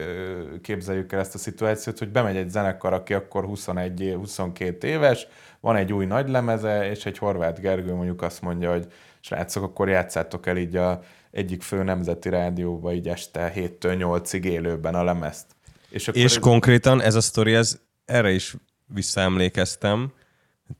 képzeljük 0.62 1.12
el 1.12 1.20
ezt 1.20 1.34
a 1.34 1.38
szituációt, 1.38 1.98
hogy 1.98 2.08
bemegy 2.08 2.36
egy 2.36 2.48
zenekar, 2.48 2.92
aki 2.92 3.14
akkor 3.14 3.44
21 3.44 4.00
év, 4.00 4.16
22 4.16 4.88
éves, 4.88 5.26
van 5.60 5.76
egy 5.76 5.92
új 5.92 6.06
nagy 6.06 6.28
lemeze, 6.28 6.90
és 6.90 7.06
egy 7.06 7.18
horvát 7.18 7.60
Gergő 7.60 7.94
mondjuk 7.94 8.22
azt 8.22 8.42
mondja, 8.42 8.70
hogy 8.70 8.86
srácok, 9.20 9.62
akkor 9.62 9.88
játszátok 9.88 10.46
el 10.46 10.56
így 10.56 10.76
a 10.76 11.00
egyik 11.30 11.62
fő 11.62 11.82
nemzeti 11.82 12.28
rádióba 12.28 12.92
így 12.92 13.08
este 13.08 13.52
7-től 13.56 13.96
8-ig 13.98 14.42
élőben 14.42 14.94
a 14.94 15.02
lemezt. 15.02 15.46
És 15.90 16.08
ez- 16.08 16.38
konkrétan 16.38 17.02
ez 17.02 17.14
a 17.14 17.20
sztori, 17.20 17.54
ez, 17.54 17.80
erre 18.04 18.30
is 18.30 18.56
visszaemlékeztem. 18.86 20.12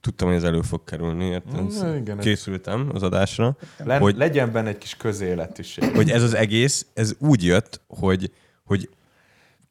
Tudtam, 0.00 0.28
hogy 0.28 0.36
ez 0.36 0.42
elő 0.44 0.60
fog 0.60 0.84
kerülni, 0.84 1.24
érted? 1.24 1.84
Mm, 1.84 1.96
igen, 1.96 2.18
Készültem 2.18 2.90
az 2.94 3.02
adásra. 3.02 3.56
Len, 3.76 4.00
hogy- 4.00 4.10
hogy 4.10 4.16
legyen 4.16 4.52
benne 4.52 4.68
egy 4.68 4.78
kis 4.78 4.96
közéletiség. 4.96 5.84
hogy 5.94 6.10
ez 6.10 6.22
az 6.22 6.34
egész, 6.34 6.86
ez 6.94 7.14
úgy 7.18 7.44
jött, 7.44 7.80
hogy, 7.88 8.32
hogy 8.64 8.88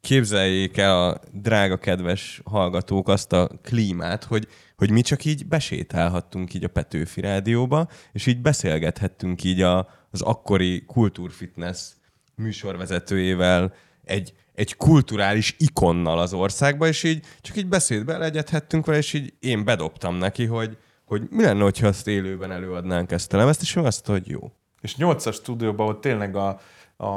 képzeljék 0.01 0.77
el 0.77 1.03
a 1.09 1.19
drága, 1.31 1.77
kedves 1.77 2.41
hallgatók 2.45 3.07
azt 3.09 3.33
a 3.33 3.49
klímát, 3.61 4.23
hogy, 4.23 4.47
hogy 4.75 4.91
mi 4.91 5.01
csak 5.01 5.25
így 5.25 5.45
besétálhattunk 5.47 6.53
így 6.53 6.63
a 6.63 6.67
Petőfi 6.67 7.21
Rádióba, 7.21 7.87
és 8.11 8.25
így 8.25 8.41
beszélgethettünk 8.41 9.43
így 9.43 9.61
a, 9.61 9.89
az 10.11 10.21
akkori 10.21 10.83
kultúrfitness 10.85 11.89
műsorvezetőjével, 12.35 13.73
egy, 14.03 14.33
egy 14.57 14.75
kulturális 14.75 15.55
ikonnal 15.57 16.19
az 16.19 16.33
országba, 16.33 16.87
és 16.87 17.03
így 17.03 17.25
csak 17.41 17.57
így 17.57 17.67
beszédbe 17.67 18.17
legyedhettünk 18.17 18.85
vele, 18.85 18.97
és 18.97 19.13
így 19.13 19.33
én 19.39 19.63
bedobtam 19.63 20.15
neki, 20.15 20.45
hogy, 20.45 20.77
hogy 21.05 21.21
mi 21.29 21.43
lenne, 21.43 21.63
hogyha 21.63 21.87
azt 21.87 22.07
élőben 22.07 22.51
előadnánk 22.51 23.11
ezt 23.11 23.33
a 23.33 23.37
lemezt, 23.37 23.61
és 23.61 23.75
ő 23.75 23.81
azt 23.83 24.05
hogy 24.05 24.27
jó. 24.27 24.51
És 24.81 24.95
nyolcas 24.95 25.35
stúdióban 25.35 25.87
ott 25.87 26.01
tényleg 26.01 26.35
a, 26.35 26.59
a, 26.95 27.07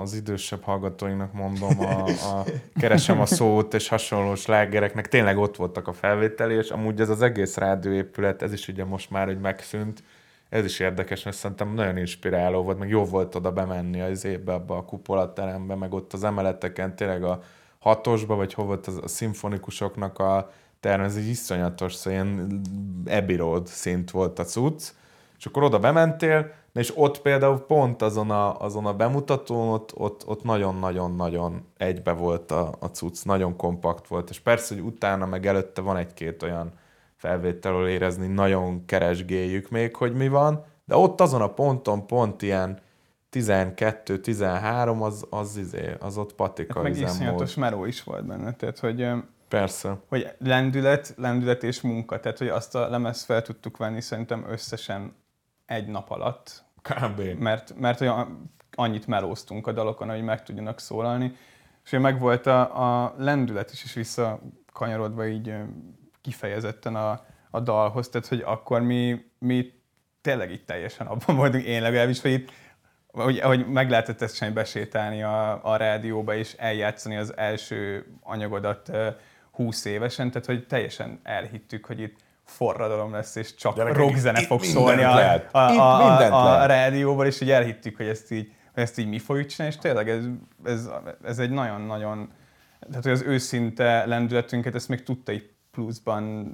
az 0.00 0.14
idősebb 0.14 0.62
hallgatóinak 0.62 1.32
mondom, 1.32 1.80
a, 1.80 2.08
a 2.08 2.44
keresem 2.80 3.20
a 3.20 3.26
szót 3.26 3.74
és 3.74 3.88
hasonló 3.88 4.34
slágereknek 4.34 5.08
tényleg 5.08 5.38
ott 5.38 5.56
voltak 5.56 5.88
a 5.88 5.92
felvételi, 5.92 6.54
és 6.54 6.70
amúgy 6.70 7.00
ez 7.00 7.08
az 7.08 7.22
egész 7.22 7.56
rádióépület, 7.56 8.42
ez 8.42 8.52
is 8.52 8.68
ugye 8.68 8.84
most 8.84 9.10
már, 9.10 9.26
hogy 9.26 9.40
megszűnt, 9.40 10.02
ez 10.48 10.64
is 10.64 10.78
érdekes, 10.78 11.22
mert 11.22 11.36
szerintem 11.36 11.74
nagyon 11.74 11.96
inspiráló 11.96 12.62
volt, 12.62 12.78
meg 12.78 12.88
jó 12.88 13.04
volt 13.04 13.34
oda 13.34 13.52
bemenni 13.52 14.00
az 14.00 14.24
évbe, 14.24 14.52
abba 14.52 14.76
a 14.76 14.84
kupolaterembe, 14.84 15.74
meg 15.74 15.92
ott 15.92 16.12
az 16.12 16.24
emeleteken 16.24 16.96
tényleg 16.96 17.24
a 17.24 17.42
hatosba, 17.78 18.34
vagy 18.34 18.54
hol 18.54 18.64
volt 18.64 18.86
az, 18.86 19.00
a 19.02 19.08
szimfonikusoknak 19.08 20.18
a 20.18 20.50
term, 20.80 21.02
ez 21.02 21.16
egy 21.16 21.28
iszonyatos, 21.28 21.94
szóval 21.94 22.18
ilyen 23.06 23.36
Road 23.36 23.66
szint 23.66 24.10
volt 24.10 24.38
a 24.38 24.44
cucc, 24.44 24.92
és 25.38 25.46
akkor 25.46 25.62
oda 25.62 25.78
bementél, 25.78 26.52
és 26.74 26.92
ott 26.96 27.20
például 27.20 27.58
pont 27.58 28.02
azon 28.02 28.30
a, 28.30 28.60
azon 28.60 28.86
a 28.86 28.94
bemutatón, 28.94 29.68
ott, 29.68 29.92
ott, 29.96 30.26
ott 30.26 30.42
nagyon-nagyon-nagyon 30.42 31.66
egybe 31.76 32.12
volt 32.12 32.50
a, 32.50 32.74
a 32.78 32.86
cucc, 32.86 33.24
nagyon 33.24 33.56
kompakt 33.56 34.06
volt, 34.06 34.30
és 34.30 34.38
persze, 34.40 34.74
hogy 34.74 34.84
utána 34.84 35.26
meg 35.26 35.46
előtte 35.46 35.80
van 35.80 35.96
egy-két 35.96 36.42
olyan 36.42 36.72
felvétel, 37.18 37.72
ahol 37.72 37.88
érezni, 37.88 38.26
nagyon 38.26 38.84
keresgéljük 38.84 39.70
még, 39.70 39.96
hogy 39.96 40.14
mi 40.14 40.28
van, 40.28 40.64
de 40.84 40.96
ott 40.96 41.20
azon 41.20 41.40
a 41.40 41.52
ponton 41.52 42.06
pont 42.06 42.42
ilyen 42.42 42.80
12-13 43.32 45.00
az, 45.00 45.26
az, 45.30 45.56
izé, 45.56 45.94
az 46.00 46.16
ott 46.16 46.34
patika 46.34 46.74
Hát 46.74 46.82
meg 46.82 46.96
iszonyatos 46.96 47.54
meró 47.54 47.84
is 47.84 48.02
volt 48.02 48.26
benne, 48.26 48.52
tehát 48.52 48.78
hogy, 48.78 49.08
Persze. 49.48 49.98
hogy 50.08 50.34
lendület, 50.38 51.14
lendület 51.16 51.62
és 51.62 51.80
munka, 51.80 52.20
tehát 52.20 52.38
hogy 52.38 52.48
azt 52.48 52.74
a 52.74 52.88
lemezt 52.88 53.24
fel 53.24 53.42
tudtuk 53.42 53.76
venni 53.76 54.00
szerintem 54.00 54.44
összesen 54.48 55.16
egy 55.66 55.86
nap 55.88 56.10
alatt, 56.10 56.64
Kb. 56.82 57.20
mert, 57.38 57.74
mert 57.78 58.00
olyan, 58.00 58.50
annyit 58.74 59.06
melóztunk 59.06 59.66
a 59.66 59.72
dalokon, 59.72 60.08
hogy 60.08 60.22
meg 60.22 60.42
tudjanak 60.42 60.80
szólalni, 60.80 61.36
és 61.84 61.90
meg 61.90 62.20
volt 62.20 62.46
a, 62.46 63.04
a 63.04 63.14
lendület 63.18 63.70
is, 63.72 63.84
és 63.84 63.92
visszakanyarodva 63.92 65.26
így 65.26 65.54
kifejezetten 66.20 66.96
a, 66.96 67.24
a 67.50 67.60
dalhoz, 67.60 68.08
tehát 68.08 68.26
hogy 68.26 68.42
akkor 68.44 68.80
mi, 68.80 69.24
mi 69.38 69.72
tényleg 70.20 70.50
itt 70.50 70.66
teljesen 70.66 71.06
abban 71.06 71.36
voltunk, 71.36 71.64
én 71.64 71.82
legalábbis, 71.82 72.20
hogy 72.20 72.32
itt 72.32 72.50
hogy, 73.12 73.40
hogy 73.40 73.66
meg 73.66 73.90
lehetett 73.90 74.22
ezt 74.22 74.36
sem 74.36 74.52
besétálni 74.52 75.22
a, 75.22 75.64
a 75.72 75.76
rádióba 75.76 76.34
és 76.34 76.52
eljátszani 76.52 77.16
az 77.16 77.36
első 77.36 78.06
anyagodat 78.22 78.88
ö, 78.88 79.08
20 79.50 79.84
évesen, 79.84 80.30
tehát 80.30 80.46
hogy 80.46 80.66
teljesen 80.66 81.20
elhittük, 81.22 81.86
hogy 81.86 82.00
itt 82.00 82.16
forradalom 82.44 83.12
lesz, 83.12 83.36
és 83.36 83.54
csak 83.54 83.76
Gyerekek, 83.76 83.98
rockzene 83.98 84.40
fog 84.40 84.62
szólni 84.62 85.02
a, 85.02 85.14
lehet. 85.14 85.54
a, 85.54 85.58
a, 85.58 86.20
a, 86.20 86.60
a 86.62 86.66
rádióban, 86.66 87.26
és 87.26 87.40
így 87.40 87.50
elhittük, 87.50 87.96
hogy 87.96 88.06
ezt 88.06 88.32
így, 88.32 88.52
hogy 88.74 88.82
ezt 88.82 88.98
így 88.98 89.08
mi 89.08 89.18
fogjuk 89.18 89.46
csinálni, 89.46 89.74
és 89.76 89.82
tényleg 89.82 90.08
ez, 90.08 90.24
ez, 90.64 90.88
ez 91.24 91.38
egy 91.38 91.50
nagyon-nagyon, 91.50 92.32
tehát 92.88 93.02
hogy 93.02 93.12
az 93.12 93.22
őszinte 93.22 94.06
lendületünket, 94.06 94.74
ezt 94.74 94.88
még 94.88 95.02
tudta 95.02 95.32
így 95.32 95.50
pluszban 95.78 96.52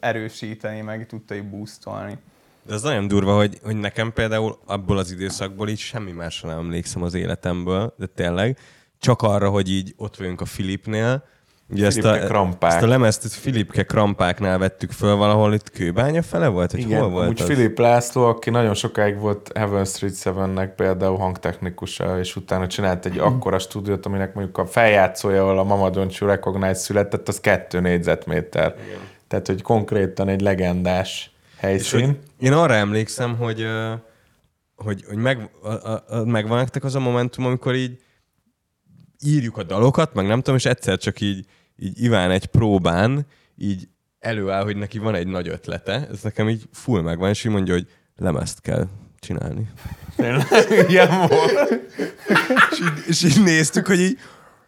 erősíteni, 0.00 0.80
meg 0.80 1.06
tudta 1.06 1.34
így 1.34 1.50
boostolni. 1.50 2.18
De 2.62 2.74
ez 2.74 2.82
nagyon 2.82 3.08
durva, 3.08 3.36
hogy, 3.36 3.58
hogy 3.62 3.76
nekem 3.76 4.12
például 4.12 4.58
abból 4.66 4.98
az 4.98 5.10
időszakból 5.10 5.68
így 5.68 5.78
semmi 5.78 6.12
másra 6.12 6.48
nem 6.48 6.58
emlékszem 6.58 7.02
az 7.02 7.14
életemből, 7.14 7.94
de 7.98 8.06
tényleg, 8.06 8.58
csak 8.98 9.22
arra, 9.22 9.50
hogy 9.50 9.70
így 9.70 9.94
ott 9.96 10.16
vagyunk 10.16 10.40
a 10.40 10.44
Filipnél, 10.44 11.24
Ugye 11.70 11.86
ezt 11.86 12.04
a, 12.04 12.18
krampák. 12.18 12.72
ezt 12.72 12.82
a 12.82 12.86
lemezt 12.86 13.24
ezt 13.24 13.34
Filipke 13.34 13.82
krampáknál 13.82 14.58
vettük 14.58 14.90
föl 14.90 15.14
valahol 15.14 15.54
itt 15.54 15.70
Kőbánya 15.70 16.22
fele 16.22 16.46
volt? 16.46 16.70
Hogy 16.70 16.80
Igen, 16.80 17.00
hol 17.00 17.10
volt 17.10 17.40
az? 17.40 17.46
Filip 17.46 17.78
László, 17.78 18.24
aki 18.24 18.50
nagyon 18.50 18.74
sokáig 18.74 19.18
volt 19.18 19.50
Heaven 19.54 19.84
Street 19.84 20.16
Seven-nek 20.16 20.74
például 20.74 21.16
hangtechnikusa, 21.16 22.18
és 22.18 22.36
utána 22.36 22.66
csinált 22.66 23.06
egy 23.06 23.18
akkora 23.18 23.58
stúdiót, 23.58 24.06
aminek 24.06 24.34
mondjuk 24.34 24.58
a 24.58 24.66
feljátszója, 24.66 25.42
ahol 25.42 25.58
a 25.58 25.64
Mama 25.64 25.90
Don't 25.90 26.18
You 26.18 26.30
Recognize 26.30 26.74
született, 26.74 27.28
az 27.28 27.40
kettő 27.40 27.80
négyzetméter. 27.80 28.74
Igen. 28.86 29.00
Tehát, 29.28 29.46
hogy 29.46 29.62
konkrétan 29.62 30.28
egy 30.28 30.40
legendás 30.40 31.30
És 31.54 31.60
helyszín. 31.60 32.04
hogy 32.06 32.16
én 32.38 32.52
arra 32.52 32.74
emlékszem, 32.74 33.36
hogy, 33.36 33.66
hogy, 34.76 35.04
hogy 35.08 35.16
meg, 35.16 35.50
a, 35.62 35.68
a, 35.68 36.04
a, 36.08 36.24
megvan 36.24 36.58
nektek 36.58 36.84
az 36.84 36.94
a 36.94 37.00
momentum, 37.00 37.44
amikor 37.46 37.74
így 37.74 37.98
írjuk 39.24 39.56
a 39.56 39.62
dalokat, 39.62 40.14
meg 40.14 40.26
nem 40.26 40.38
tudom, 40.38 40.56
és 40.56 40.64
egyszer 40.64 40.98
csak 40.98 41.20
így, 41.20 41.46
így 41.78 42.02
Iván 42.02 42.30
egy 42.30 42.46
próbán 42.46 43.26
így 43.56 43.88
előáll, 44.18 44.62
hogy 44.62 44.76
neki 44.76 44.98
van 44.98 45.14
egy 45.14 45.26
nagy 45.26 45.48
ötlete, 45.48 46.08
ez 46.10 46.22
nekem 46.22 46.48
így 46.48 46.62
full 46.72 47.02
megvan, 47.02 47.28
és 47.28 47.44
így 47.44 47.52
mondja, 47.52 47.74
hogy 47.74 47.86
lemezt 48.16 48.60
kell 48.60 48.88
csinálni. 49.18 49.68
Ilyen 50.88 51.26
volt. 51.28 51.84
És 52.70 52.80
így, 52.80 53.04
és 53.06 53.24
így 53.24 53.42
néztük, 53.42 53.86
hogy 53.86 54.00
így 54.00 54.18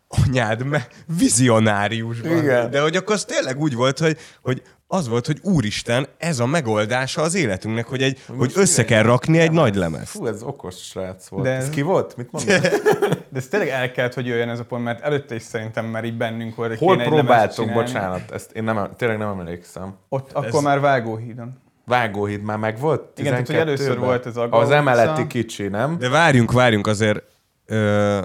anyád, 0.08 0.64
me, 0.64 0.86
vizionárius 1.18 2.20
van. 2.20 2.36
Igen. 2.36 2.70
De 2.70 2.80
hogy 2.80 2.96
akkor 2.96 3.14
az 3.14 3.24
tényleg 3.24 3.58
úgy 3.58 3.74
volt, 3.74 3.98
hogy, 3.98 4.18
hogy 4.42 4.62
az 4.92 5.08
volt, 5.08 5.26
hogy 5.26 5.38
úristen, 5.42 6.06
ez 6.18 6.38
a 6.38 6.46
megoldása 6.46 7.22
az 7.22 7.34
életünknek, 7.34 7.86
hogy, 7.86 8.02
egy, 8.02 8.18
hogy, 8.26 8.36
most 8.36 8.56
össze 8.56 8.82
igen. 8.82 8.96
kell 8.96 9.10
rakni 9.10 9.38
egy 9.38 9.52
nagy 9.52 9.74
lemez. 9.74 10.08
Fú, 10.08 10.26
ez 10.26 10.42
okos 10.42 10.74
srác 10.74 11.28
volt. 11.28 11.44
De 11.44 11.50
ez- 11.50 11.62
Ez 11.64 11.70
ki 11.70 11.82
volt? 11.82 12.16
Mit 12.16 12.32
mondod? 12.32 12.60
De 13.32 13.38
ez 13.38 13.46
tényleg 13.48 13.68
el 13.68 13.90
kellett, 13.90 14.14
hogy 14.14 14.26
jöjjön 14.26 14.48
ez 14.48 14.58
a 14.58 14.64
pont, 14.64 14.84
mert 14.84 15.02
előtte 15.02 15.34
is 15.34 15.42
szerintem 15.42 15.86
már 15.86 16.04
így 16.04 16.16
bennünk 16.16 16.54
volt, 16.54 16.68
hogy 16.68 16.78
Hol 16.78 16.96
kéne 16.96 17.04
egy 17.04 17.10
lemezt 17.10 17.54
próbáltunk? 17.54 17.72
Bocsánat, 17.72 18.30
ezt 18.30 18.52
én 18.52 18.64
nem, 18.64 18.88
tényleg 18.96 19.18
nem 19.18 19.28
emlékszem. 19.28 19.94
Ott 20.08 20.32
akkor 20.32 20.62
már 20.62 20.80
Vágóhídon. 20.80 21.52
Vágóhíd 21.86 22.42
már 22.42 22.58
meg 22.58 22.78
volt? 22.78 23.18
Igen, 23.18 23.30
tehát, 23.30 23.46
hogy 23.46 23.56
először 23.56 23.86
12-ben? 23.96 24.04
volt 24.04 24.26
ez 24.26 24.36
a 24.36 24.48
Az 24.50 24.70
emeleti 24.70 25.26
kicsi, 25.26 25.68
nem? 25.68 25.98
De 25.98 26.08
várjunk, 26.08 26.52
várjunk 26.52 26.86
azért. 26.86 27.22
Ö... 27.66 28.20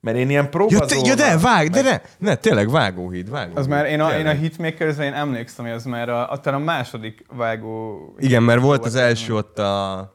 Mert 0.00 0.16
én 0.16 0.30
ilyen 0.30 0.42
Ja, 0.42 0.48
próbazónak... 0.48 0.88
te, 0.88 0.96
ja, 1.08 1.14
de, 1.14 1.38
vág, 1.38 1.70
de 1.70 1.82
ne, 1.82 2.00
ne, 2.18 2.34
tényleg 2.34 2.70
vágóhíd, 2.70 3.30
vágóhíd. 3.30 3.58
Az 3.58 3.66
már, 3.66 3.86
én 3.86 4.00
a, 4.00 4.04
én 4.08 4.12
a 4.12 4.14
Tényleg. 4.14 4.38
Hitmakersre 4.38 5.04
én 5.04 5.12
emlékszem, 5.12 5.64
hogy 5.64 5.74
az 5.74 5.84
már 5.84 6.08
a, 6.08 6.30
a, 6.30 6.40
talán 6.40 6.60
a 6.60 6.64
második 6.64 7.24
vágó... 7.28 7.98
Igen, 8.18 8.42
mert 8.42 8.60
volt 8.60 8.84
az 8.84 8.94
első 8.94 9.34
ott 9.34 9.58
a 9.58 10.14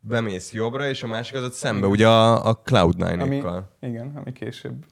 bemész 0.00 0.52
jobbra, 0.52 0.88
és 0.88 1.02
a 1.02 1.06
másik 1.06 1.36
az 1.36 1.42
ott 1.42 1.52
szembe, 1.52 1.86
ugye 1.86 2.08
a, 2.08 2.46
a 2.48 2.56
cloud 2.56 3.02
ami, 3.02 3.28
nine 3.28 3.62
igen, 3.80 4.12
ami 4.16 4.32
később 4.32 4.84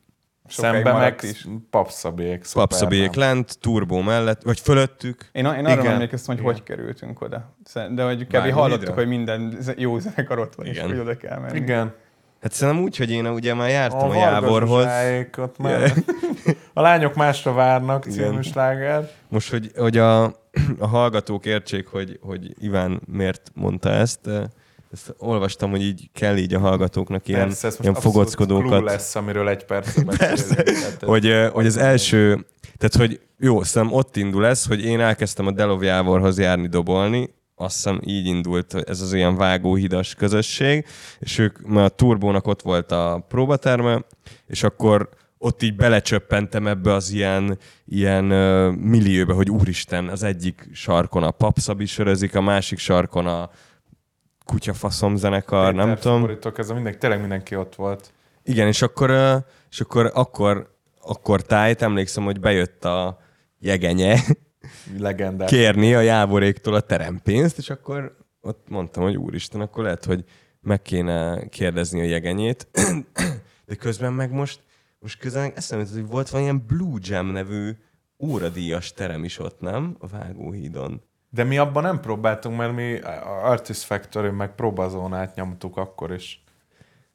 sokáig 0.49 0.75
Szembe 0.85 0.99
meg 0.99 1.19
is. 1.23 1.47
papszabék. 1.71 2.45
Papszabék 2.53 3.15
lent, 3.15 3.59
turbó 3.61 4.01
mellett, 4.01 4.43
vagy 4.43 4.61
fölöttük. 4.61 5.29
Én, 5.33 5.45
én 5.45 5.67
arra 5.67 5.81
Igen. 5.81 5.93
emlékeztem, 5.93 6.35
hogy 6.35 6.45
Igen. 6.45 6.55
hogy 6.55 6.63
kerültünk 6.63 7.21
oda. 7.21 7.57
De 7.91 8.05
hogy 8.05 8.27
kb. 8.27 8.51
Hallottuk, 8.51 8.95
hogy 8.95 9.09
minden 9.09 9.59
jó 9.77 9.99
zenekar 9.99 10.39
ott 10.39 10.55
van, 10.55 10.67
és 10.67 10.77
Igen. 10.77 10.89
hogy 10.89 10.99
oda 10.99 11.17
kell 11.17 11.39
menni. 11.39 11.59
Igen. 11.59 11.95
Hát 12.43 12.53
szerintem 12.53 12.83
úgy, 12.85 12.97
hogy 12.97 13.11
én 13.11 13.27
ugye 13.27 13.55
már 13.55 13.69
jártam 13.69 14.11
A 14.11 14.13
a, 14.13 14.17
Jávorhoz. 14.17 14.87
Ott 15.39 15.59
már. 15.59 15.93
A 16.73 16.81
lányok 16.81 17.15
másra 17.15 17.53
várnak 17.53 18.05
című 18.05 18.41
sláger. 18.41 19.11
Most, 19.29 19.51
hogy, 19.51 19.71
hogy 19.77 19.99
a, 19.99 20.25
a 20.79 20.87
hallgatók 20.87 21.47
értsék, 21.47 21.87
hogy, 21.87 22.19
hogy 22.23 22.55
Iván 22.59 23.01
miért 23.13 23.51
mondta 23.55 23.91
ezt, 23.91 24.27
eh, 24.27 24.43
ezt 24.93 25.15
olvastam, 25.19 25.71
hogy 25.71 25.83
így 25.83 26.11
kell 26.13 26.37
így 26.37 26.55
a 26.55 26.59
hallgatóknak 26.59 27.29
ilyen, 27.29 27.41
Persze, 27.41 27.67
ez 27.67 27.77
ilyen 27.81 27.95
fogockodókat. 27.95 28.83
lesz, 28.85 29.15
amiről 29.15 29.49
egy 29.49 29.65
percben 29.65 30.17
beszélünk. 30.19 30.49
Tehát 30.69 31.03
ez- 31.03 31.09
hogy, 31.09 31.27
eh, 31.27 31.51
hogy 31.51 31.67
az 31.67 31.77
első, 31.77 32.47
tehát 32.79 32.97
hogy 32.97 33.21
jó, 33.39 33.63
szerintem 33.63 33.99
ott 33.99 34.17
indul 34.17 34.47
ez, 34.47 34.67
hogy 34.67 34.85
én 34.85 35.01
elkezdtem 35.01 35.47
a 35.47 35.51
Delov 35.51 35.83
Jávorhoz 35.83 36.39
járni 36.39 36.69
dobolni, 36.69 37.35
azt 37.63 37.75
hiszem 37.75 38.01
így 38.05 38.27
indult 38.27 38.75
ez 38.75 39.01
az 39.01 39.13
ilyen 39.13 39.37
vágóhidas 39.37 40.15
közösség, 40.15 40.87
és 41.19 41.39
ők, 41.39 41.67
mert 41.67 41.93
a 41.93 41.95
Turbónak 41.95 42.47
ott 42.47 42.63
volt 42.63 42.93
a 42.93 43.25
próbaterme, 43.29 44.05
és 44.47 44.63
akkor 44.63 45.09
ott 45.39 45.63
így 45.63 45.77
belecsöppentem 45.77 46.67
ebbe 46.67 46.93
az 46.93 47.11
ilyen, 47.11 47.59
ilyen 47.85 48.25
uh, 48.33 48.75
millióbe, 48.75 49.33
hogy 49.33 49.51
úristen, 49.51 50.09
az 50.09 50.23
egyik 50.23 50.69
sarkon 50.73 51.23
a 51.23 51.31
papszabi 51.31 51.87
sörözik, 51.87 52.35
a 52.35 52.41
másik 52.41 52.79
sarkon 52.79 53.27
a 53.27 53.51
kutyafaszom 54.45 55.17
zenekar, 55.17 55.75
nem 55.75 55.87
Péter 55.87 56.03
tudom. 56.03 56.21
Fordítok, 56.21 56.59
ez 56.59 56.71
a 56.71 56.75
mindenki, 56.75 56.99
tényleg 56.99 57.21
mindenki 57.21 57.57
ott 57.57 57.75
volt. 57.75 58.13
Igen, 58.45 58.67
és 58.67 58.83
akkor, 58.83 59.11
ö, 59.11 59.37
és 59.71 59.81
akkor, 59.81 60.11
akkor, 60.15 60.77
akkor 61.01 61.43
tájt 61.43 61.83
emlékszem, 61.83 62.25
hogy 62.25 62.41
bejött 62.41 62.85
a 62.85 63.19
jegenye 63.59 64.21
Legendás. 64.99 65.51
kérni 65.51 65.95
a 65.95 66.01
jávoréktól 66.01 66.75
a 66.75 66.81
terempénzt, 66.81 67.59
és 67.59 67.71
akkor 67.71 68.17
ott 68.41 68.69
mondtam, 68.69 69.03
hogy 69.03 69.17
úristen, 69.17 69.61
akkor 69.61 69.85
lehet, 69.85 70.05
hogy 70.05 70.25
meg 70.61 70.83
kéne 70.83 71.49
kérdezni 71.49 72.01
a 72.01 72.05
jegenyét. 72.05 72.69
De 73.67 73.75
közben 73.75 74.13
meg 74.13 74.33
most, 74.33 74.61
most 74.99 75.19
közben 75.19 75.53
eszembe 75.55 75.87
hogy 75.93 76.07
volt 76.07 76.29
valamilyen 76.29 76.65
Blue 76.67 76.99
Jam 77.03 77.27
nevű 77.27 77.71
óradíjas 78.19 78.93
terem 78.93 79.25
is 79.25 79.39
ott, 79.39 79.61
nem? 79.61 79.97
A 79.99 80.07
Vágóhídon. 80.07 81.03
De 81.31 81.45
mi 81.45 81.59
abban 81.59 81.83
nem 81.83 82.01
próbáltunk, 82.01 82.57
mert 82.57 82.75
mi 82.75 82.99
Artist 83.43 83.83
Factory 83.83 84.31
meg 84.31 84.55
próbazónát 84.55 85.35
nyomtuk 85.35 85.77
akkor 85.77 86.13
is. 86.13 86.42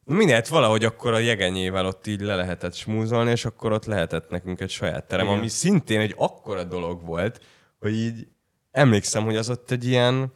Na 0.08 0.16
Mindent 0.16 0.48
valahogy 0.48 0.84
akkor 0.86 1.14
a 1.14 1.18
jegenyével 1.20 1.86
ott 1.86 2.08
így 2.08 2.22
le 2.22 2.36
lehetett 2.36 2.74
smúzolni, 2.74 3.32
és 3.32 3.46
akkor 3.46 3.72
ott 3.72 3.86
lehetett 3.86 4.30
nekünk 4.30 4.60
egy 4.60 4.70
saját 4.70 5.08
terem, 5.08 5.26
Igen. 5.26 5.38
ami 5.38 5.48
szintén 5.48 6.00
egy 6.00 6.14
akkora 6.18 6.64
dolog 6.64 7.06
volt, 7.06 7.42
hogy 7.80 7.94
így 7.96 8.28
emlékszem, 8.72 9.24
hogy 9.24 9.36
az 9.36 9.50
ott 9.50 9.72
egy 9.72 9.86
ilyen, 9.86 10.32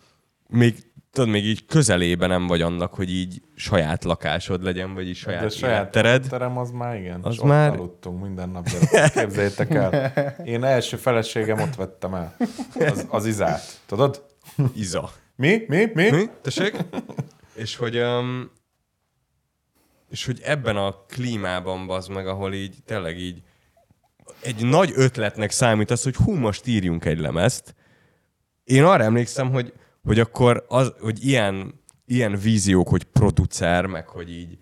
még 0.48 0.76
tudod, 1.12 1.30
még 1.30 1.46
így 1.46 1.66
közelében 1.66 2.30
nem 2.30 2.48
vagy 2.48 2.62
annak, 2.62 2.94
hogy 2.94 3.10
így 3.12 3.42
saját 3.56 4.04
lakásod 4.04 4.64
legyen, 4.64 4.94
vagy 4.94 5.08
így 5.08 5.16
saját, 5.16 5.42
De 5.42 5.50
saját 5.50 5.92
tered. 5.92 6.28
terem 6.30 6.58
az 6.58 6.72
már 6.72 6.96
igen. 6.96 7.20
Az 7.24 7.40
ott 7.40 7.46
már- 7.46 7.74
aludtunk 7.74 8.22
minden 8.22 8.50
nap. 8.50 8.68
gyerekek. 8.70 9.12
Képzeljétek 9.24 9.74
el. 9.74 10.14
Én 10.46 10.64
első 10.64 10.98
feleségem 10.98 11.60
ott 11.60 11.76
vettem 11.76 12.14
el. 12.14 12.36
Az, 12.80 13.06
az 13.10 13.26
izát. 13.26 13.62
Tudod? 13.86 14.26
Iza. 14.76 15.10
Mi? 15.36 15.64
Mi? 15.68 15.92
Mi? 15.94 16.10
Mi? 16.10 16.30
Tessék? 16.42 16.76
és 17.56 17.76
hogy 17.76 17.98
um, 17.98 18.52
és 20.12 20.26
hogy 20.26 20.40
ebben 20.44 20.76
a 20.76 20.96
klímában 21.08 21.88
bazd 21.88 22.10
meg, 22.10 22.28
ahol 22.28 22.54
így 22.54 22.76
tényleg 22.86 23.20
így 23.20 23.42
egy 24.42 24.66
nagy 24.66 24.92
ötletnek 24.96 25.52
számít 25.52 25.92
az, 25.92 26.04
hogy 26.04 26.16
hú, 26.16 26.34
most 26.34 26.68
írjunk 26.68 27.06
egy 27.06 27.20
lemezt. 27.20 27.76
Én 28.64 28.84
arra 28.84 29.04
emlékszem, 29.04 29.52
hogy, 29.52 29.74
hogy 30.04 30.20
akkor 30.20 30.66
az, 30.68 30.94
hogy 31.00 31.26
ilyen, 31.26 31.82
ilyen 32.06 32.36
víziók, 32.36 32.88
hogy 32.88 33.04
producer, 33.04 33.86
meg 33.86 34.08
hogy 34.08 34.32
így 34.32 34.58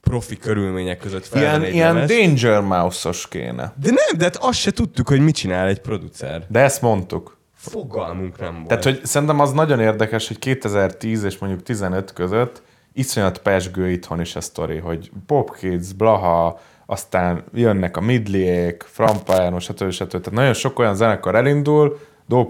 profi 0.00 0.36
körülmények 0.36 0.98
között 0.98 1.28
Ilyen, 1.34 1.50
felvenni 1.50 1.74
ilyen 1.74 1.94
lemezt. 1.94 2.12
Danger 2.12 2.60
Mouse-os 2.60 3.28
kéne. 3.28 3.74
De 3.80 3.90
nem, 3.90 4.18
de 4.18 4.24
hát 4.24 4.36
azt 4.36 4.58
se 4.58 4.70
tudtuk, 4.70 5.08
hogy 5.08 5.20
mit 5.20 5.34
csinál 5.34 5.68
egy 5.68 5.80
producer. 5.80 6.46
De 6.48 6.60
ezt 6.60 6.82
mondtuk. 6.82 7.40
Fogalmunk 7.54 8.38
nem 8.38 8.54
volt. 8.54 8.66
Tehát, 8.66 8.84
hogy 8.84 9.04
szerintem 9.04 9.40
az 9.40 9.52
nagyon 9.52 9.80
érdekes, 9.80 10.28
hogy 10.28 10.38
2010 10.38 11.22
és 11.22 11.38
mondjuk 11.38 11.62
15 11.62 12.12
között 12.12 12.62
iszonyat 12.92 13.38
pesgő 13.38 13.90
itthon 13.90 14.20
is 14.20 14.36
a 14.36 14.40
sztori, 14.40 14.78
hogy 14.78 15.10
Pop 15.26 15.56
Kids, 15.56 15.92
Blaha, 15.92 16.60
aztán 16.86 17.44
jönnek 17.54 17.96
a 17.96 18.00
Midliék, 18.00 18.82
Frampire, 18.86 19.58
stb. 19.58 19.90
stb. 19.90 20.08
Tehát 20.08 20.30
nagyon 20.30 20.54
sok 20.54 20.78
olyan 20.78 20.94
zenekar 20.94 21.34
elindul, 21.34 21.98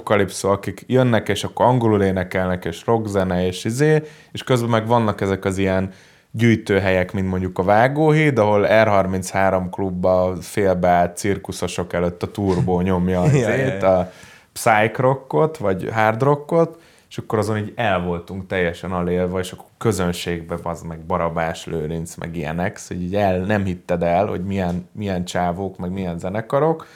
Calypso, 0.04 0.48
akik 0.48 0.84
jönnek, 0.86 1.28
és 1.28 1.44
akkor 1.44 1.66
angolul 1.66 2.02
énekelnek, 2.02 2.64
és 2.64 2.86
rockzene, 2.86 3.46
és 3.46 3.64
izé, 3.64 4.02
és 4.32 4.42
közben 4.42 4.70
meg 4.70 4.86
vannak 4.86 5.20
ezek 5.20 5.44
az 5.44 5.58
ilyen 5.58 5.92
gyűjtőhelyek, 6.30 7.12
mint 7.12 7.28
mondjuk 7.28 7.58
a 7.58 7.62
Vágóhíd, 7.62 8.38
ahol 8.38 8.66
R33 8.68 9.62
klubba 9.70 10.36
félbeállt 10.40 11.16
cirkuszosok 11.16 11.92
előtt 11.92 12.22
a 12.22 12.30
turbó 12.30 12.80
nyomja 12.80 13.20
az 13.22 13.34
ja. 13.34 13.98
a 13.98 14.12
psych 14.52 15.00
rockot, 15.00 15.56
vagy 15.56 15.88
hard 15.92 16.22
rockot, 16.22 16.80
és 17.12 17.18
akkor 17.18 17.38
azon 17.38 17.58
így 17.58 17.72
el 17.74 18.00
voltunk 18.00 18.46
teljesen 18.46 18.92
alélve, 18.92 19.38
és 19.38 19.52
akkor 19.52 19.64
közönségbe 19.78 20.56
az 20.62 20.82
meg 20.82 20.98
Barabás 20.98 21.66
Lőrinc, 21.66 22.14
meg 22.14 22.36
ilyenek, 22.36 22.80
hogy 22.88 23.02
így 23.02 23.14
el, 23.14 23.38
nem 23.38 23.64
hitted 23.64 24.02
el, 24.02 24.26
hogy 24.26 24.44
milyen, 24.44 24.88
milyen 24.92 25.24
csávók, 25.24 25.78
meg 25.78 25.90
milyen 25.90 26.18
zenekarok, 26.18 26.86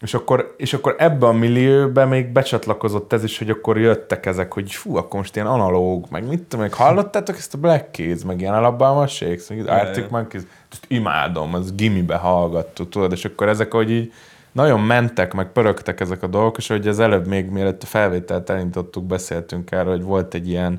és 0.00 0.14
akkor, 0.14 0.54
és 0.56 0.72
akkor 0.72 0.94
ebbe 0.98 1.26
a 1.26 1.32
millióbe 1.32 2.04
még 2.04 2.26
becsatlakozott 2.26 3.12
ez 3.12 3.24
is, 3.24 3.38
hogy 3.38 3.50
akkor 3.50 3.78
jöttek 3.78 4.26
ezek, 4.26 4.52
hogy 4.52 4.72
fú, 4.72 4.96
akkor 4.96 5.20
most 5.20 5.34
ilyen 5.34 5.48
analóg, 5.48 6.06
meg 6.10 6.28
mit 6.28 6.42
tudom, 6.42 6.60
meg 6.60 6.74
hallottátok 6.74 7.36
ezt 7.36 7.54
a 7.54 7.58
Black 7.58 7.90
Keys, 7.90 8.24
meg 8.24 8.40
ilyen 8.40 8.54
Alabama 8.54 9.06
Shakes, 9.06 9.48
meg 9.48 9.68
Arctic 9.68 10.10
Monkeys, 10.10 10.42
ezt 10.72 10.84
imádom, 10.88 11.54
az 11.54 11.74
gimibe 11.74 12.16
hallgattuk, 12.16 12.88
tudod, 12.88 13.12
és 13.12 13.24
akkor 13.24 13.48
ezek, 13.48 13.72
hogy 13.72 13.90
így 13.90 14.12
nagyon 14.52 14.80
mentek, 14.80 15.32
meg 15.32 15.52
pörögtek 15.52 16.00
ezek 16.00 16.22
a 16.22 16.26
dolgok, 16.26 16.56
és 16.56 16.68
hogy 16.68 16.88
az 16.88 17.00
előbb 17.00 17.26
még 17.26 17.50
mielőtt 17.50 17.82
a 17.82 17.86
felvételt 17.86 18.50
elindítottuk, 18.50 19.04
beszéltünk 19.04 19.70
erről, 19.70 19.92
hogy 19.92 20.02
volt 20.02 20.34
egy 20.34 20.48
ilyen, 20.48 20.78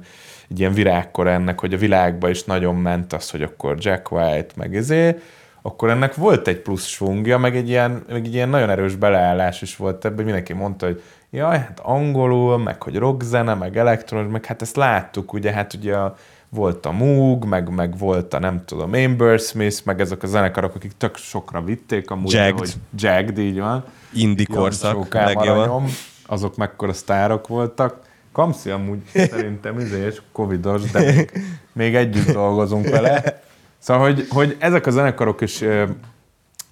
egy 0.49 0.59
ilyen 0.59 0.73
virágkor 0.73 1.27
ennek, 1.27 1.59
hogy 1.59 1.73
a 1.73 1.77
világba 1.77 2.29
is 2.29 2.43
nagyon 2.43 2.75
ment 2.75 3.13
az, 3.13 3.29
hogy 3.29 3.41
akkor 3.41 3.75
Jack 3.79 4.11
White, 4.11 4.53
meg 4.55 4.75
ezé, 4.75 5.19
akkor 5.61 5.89
ennek 5.89 6.15
volt 6.15 6.47
egy 6.47 6.59
plusz 6.59 6.85
svungja, 6.85 7.37
meg 7.37 7.55
egy 7.55 7.69
ilyen, 7.69 8.03
meg 8.07 8.25
egy 8.25 8.33
ilyen 8.33 8.49
nagyon 8.49 8.69
erős 8.69 8.95
beleállás 8.95 9.61
is 9.61 9.75
volt 9.75 10.05
ebben, 10.05 10.23
mindenki 10.23 10.53
mondta, 10.53 10.85
hogy 10.85 11.01
jaj, 11.29 11.57
hát 11.57 11.79
angolul, 11.83 12.57
meg 12.57 12.83
hogy 12.83 12.95
rockzene, 12.95 13.53
meg 13.53 13.77
elektronos, 13.77 14.31
meg 14.31 14.45
hát 14.45 14.61
ezt 14.61 14.75
láttuk, 14.75 15.33
ugye, 15.33 15.51
hát 15.51 15.73
ugye 15.73 15.95
a, 15.95 16.15
volt 16.53 16.85
a 16.85 16.91
Moog, 16.91 17.45
meg, 17.45 17.69
meg 17.69 17.97
volt 17.97 18.33
a 18.33 18.39
nem 18.39 18.65
tudom, 18.65 18.93
Amber 18.93 19.39
Smith, 19.39 19.85
meg 19.85 20.01
ezek 20.01 20.23
a 20.23 20.27
zenekarok, 20.27 20.75
akik 20.75 20.91
tök 20.97 21.17
sokra 21.17 21.61
vitték 21.61 22.09
amúgy, 22.09 22.31
Jagged. 22.31 22.57
hogy 22.57 22.73
Jagged, 22.97 23.37
így 23.37 23.59
van. 23.59 23.83
Indi 24.13 24.45
korszak, 24.45 25.13
legjobb. 25.13 25.57
legjobb. 25.57 25.89
Azok 26.25 26.55
mekkora 26.55 26.93
sztárok 26.93 27.47
voltak. 27.47 27.99
Kamszi 28.31 28.69
amúgy 28.69 28.99
szerintem 29.13 29.79
izés, 29.79 30.21
covidos, 30.31 30.91
de 30.91 30.99
még, 30.99 31.31
még 31.73 31.95
együtt 31.95 32.31
dolgozunk 32.31 32.89
vele. 32.89 33.41
Szóval, 33.77 34.03
hogy, 34.03 34.27
hogy 34.29 34.55
ezek 34.59 34.85
a 34.85 34.91
zenekarok 34.91 35.41
is 35.41 35.61
ö, 35.61 35.85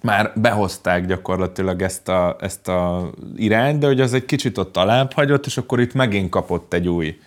már 0.02 0.32
behozták 0.34 1.06
gyakorlatilag 1.06 1.82
ezt 1.82 2.08
a, 2.08 2.36
ezt 2.40 2.68
a 2.68 3.10
irányt, 3.36 3.78
de 3.78 3.86
hogy 3.86 4.00
az 4.00 4.12
egy 4.12 4.24
kicsit 4.24 4.58
ott 4.58 4.76
alább 4.76 5.12
hagyott, 5.12 5.46
és 5.46 5.56
akkor 5.56 5.80
itt 5.80 5.94
megint 5.94 6.30
kapott 6.30 6.72
egy 6.72 6.88
új, 6.88 7.18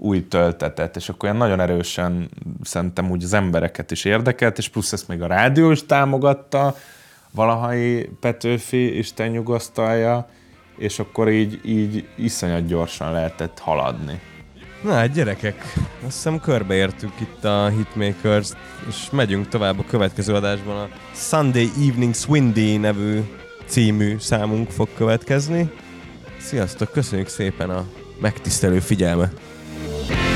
új 0.00 0.28
töltetet, 0.28 0.96
és 0.96 1.08
akkor 1.08 1.28
olyan 1.28 1.40
nagyon 1.40 1.60
erősen 1.60 2.28
szerintem 2.62 3.10
úgy 3.10 3.24
az 3.24 3.32
embereket 3.32 3.90
is 3.90 4.04
érdekelt, 4.04 4.58
és 4.58 4.68
plusz 4.68 4.92
ezt 4.92 5.08
még 5.08 5.22
a 5.22 5.26
rádió 5.26 5.70
is 5.70 5.86
támogatta, 5.86 6.74
valahai 7.30 8.10
Petőfi, 8.20 8.98
Isten 8.98 9.30
nyugasztalja, 9.30 10.28
és 10.76 10.98
akkor 10.98 11.28
így, 11.28 11.60
így 11.64 12.08
iszonyat 12.16 12.66
gyorsan 12.66 13.12
lehetett 13.12 13.58
haladni. 13.58 14.20
Na 14.82 14.92
hát 14.92 15.12
gyerekek, 15.12 15.62
azt 16.06 16.14
hiszem 16.14 16.40
körbeértük 16.40 17.20
itt 17.20 17.44
a 17.44 17.68
Hitmakers-t, 17.68 18.56
és 18.88 19.10
megyünk 19.10 19.48
tovább 19.48 19.78
a 19.78 19.84
következő 19.88 20.34
adásban. 20.34 20.76
A 20.76 20.88
Sunday 21.14 21.70
Evening 21.88 22.14
Swindy 22.14 22.76
nevű 22.76 23.20
című 23.66 24.18
számunk 24.18 24.70
fog 24.70 24.88
következni. 24.96 25.70
Sziasztok, 26.38 26.92
köszönjük 26.92 27.28
szépen 27.28 27.70
a 27.70 27.84
megtisztelő 28.20 28.78
figyelmet! 28.78 29.40
Bye. 29.78 30.27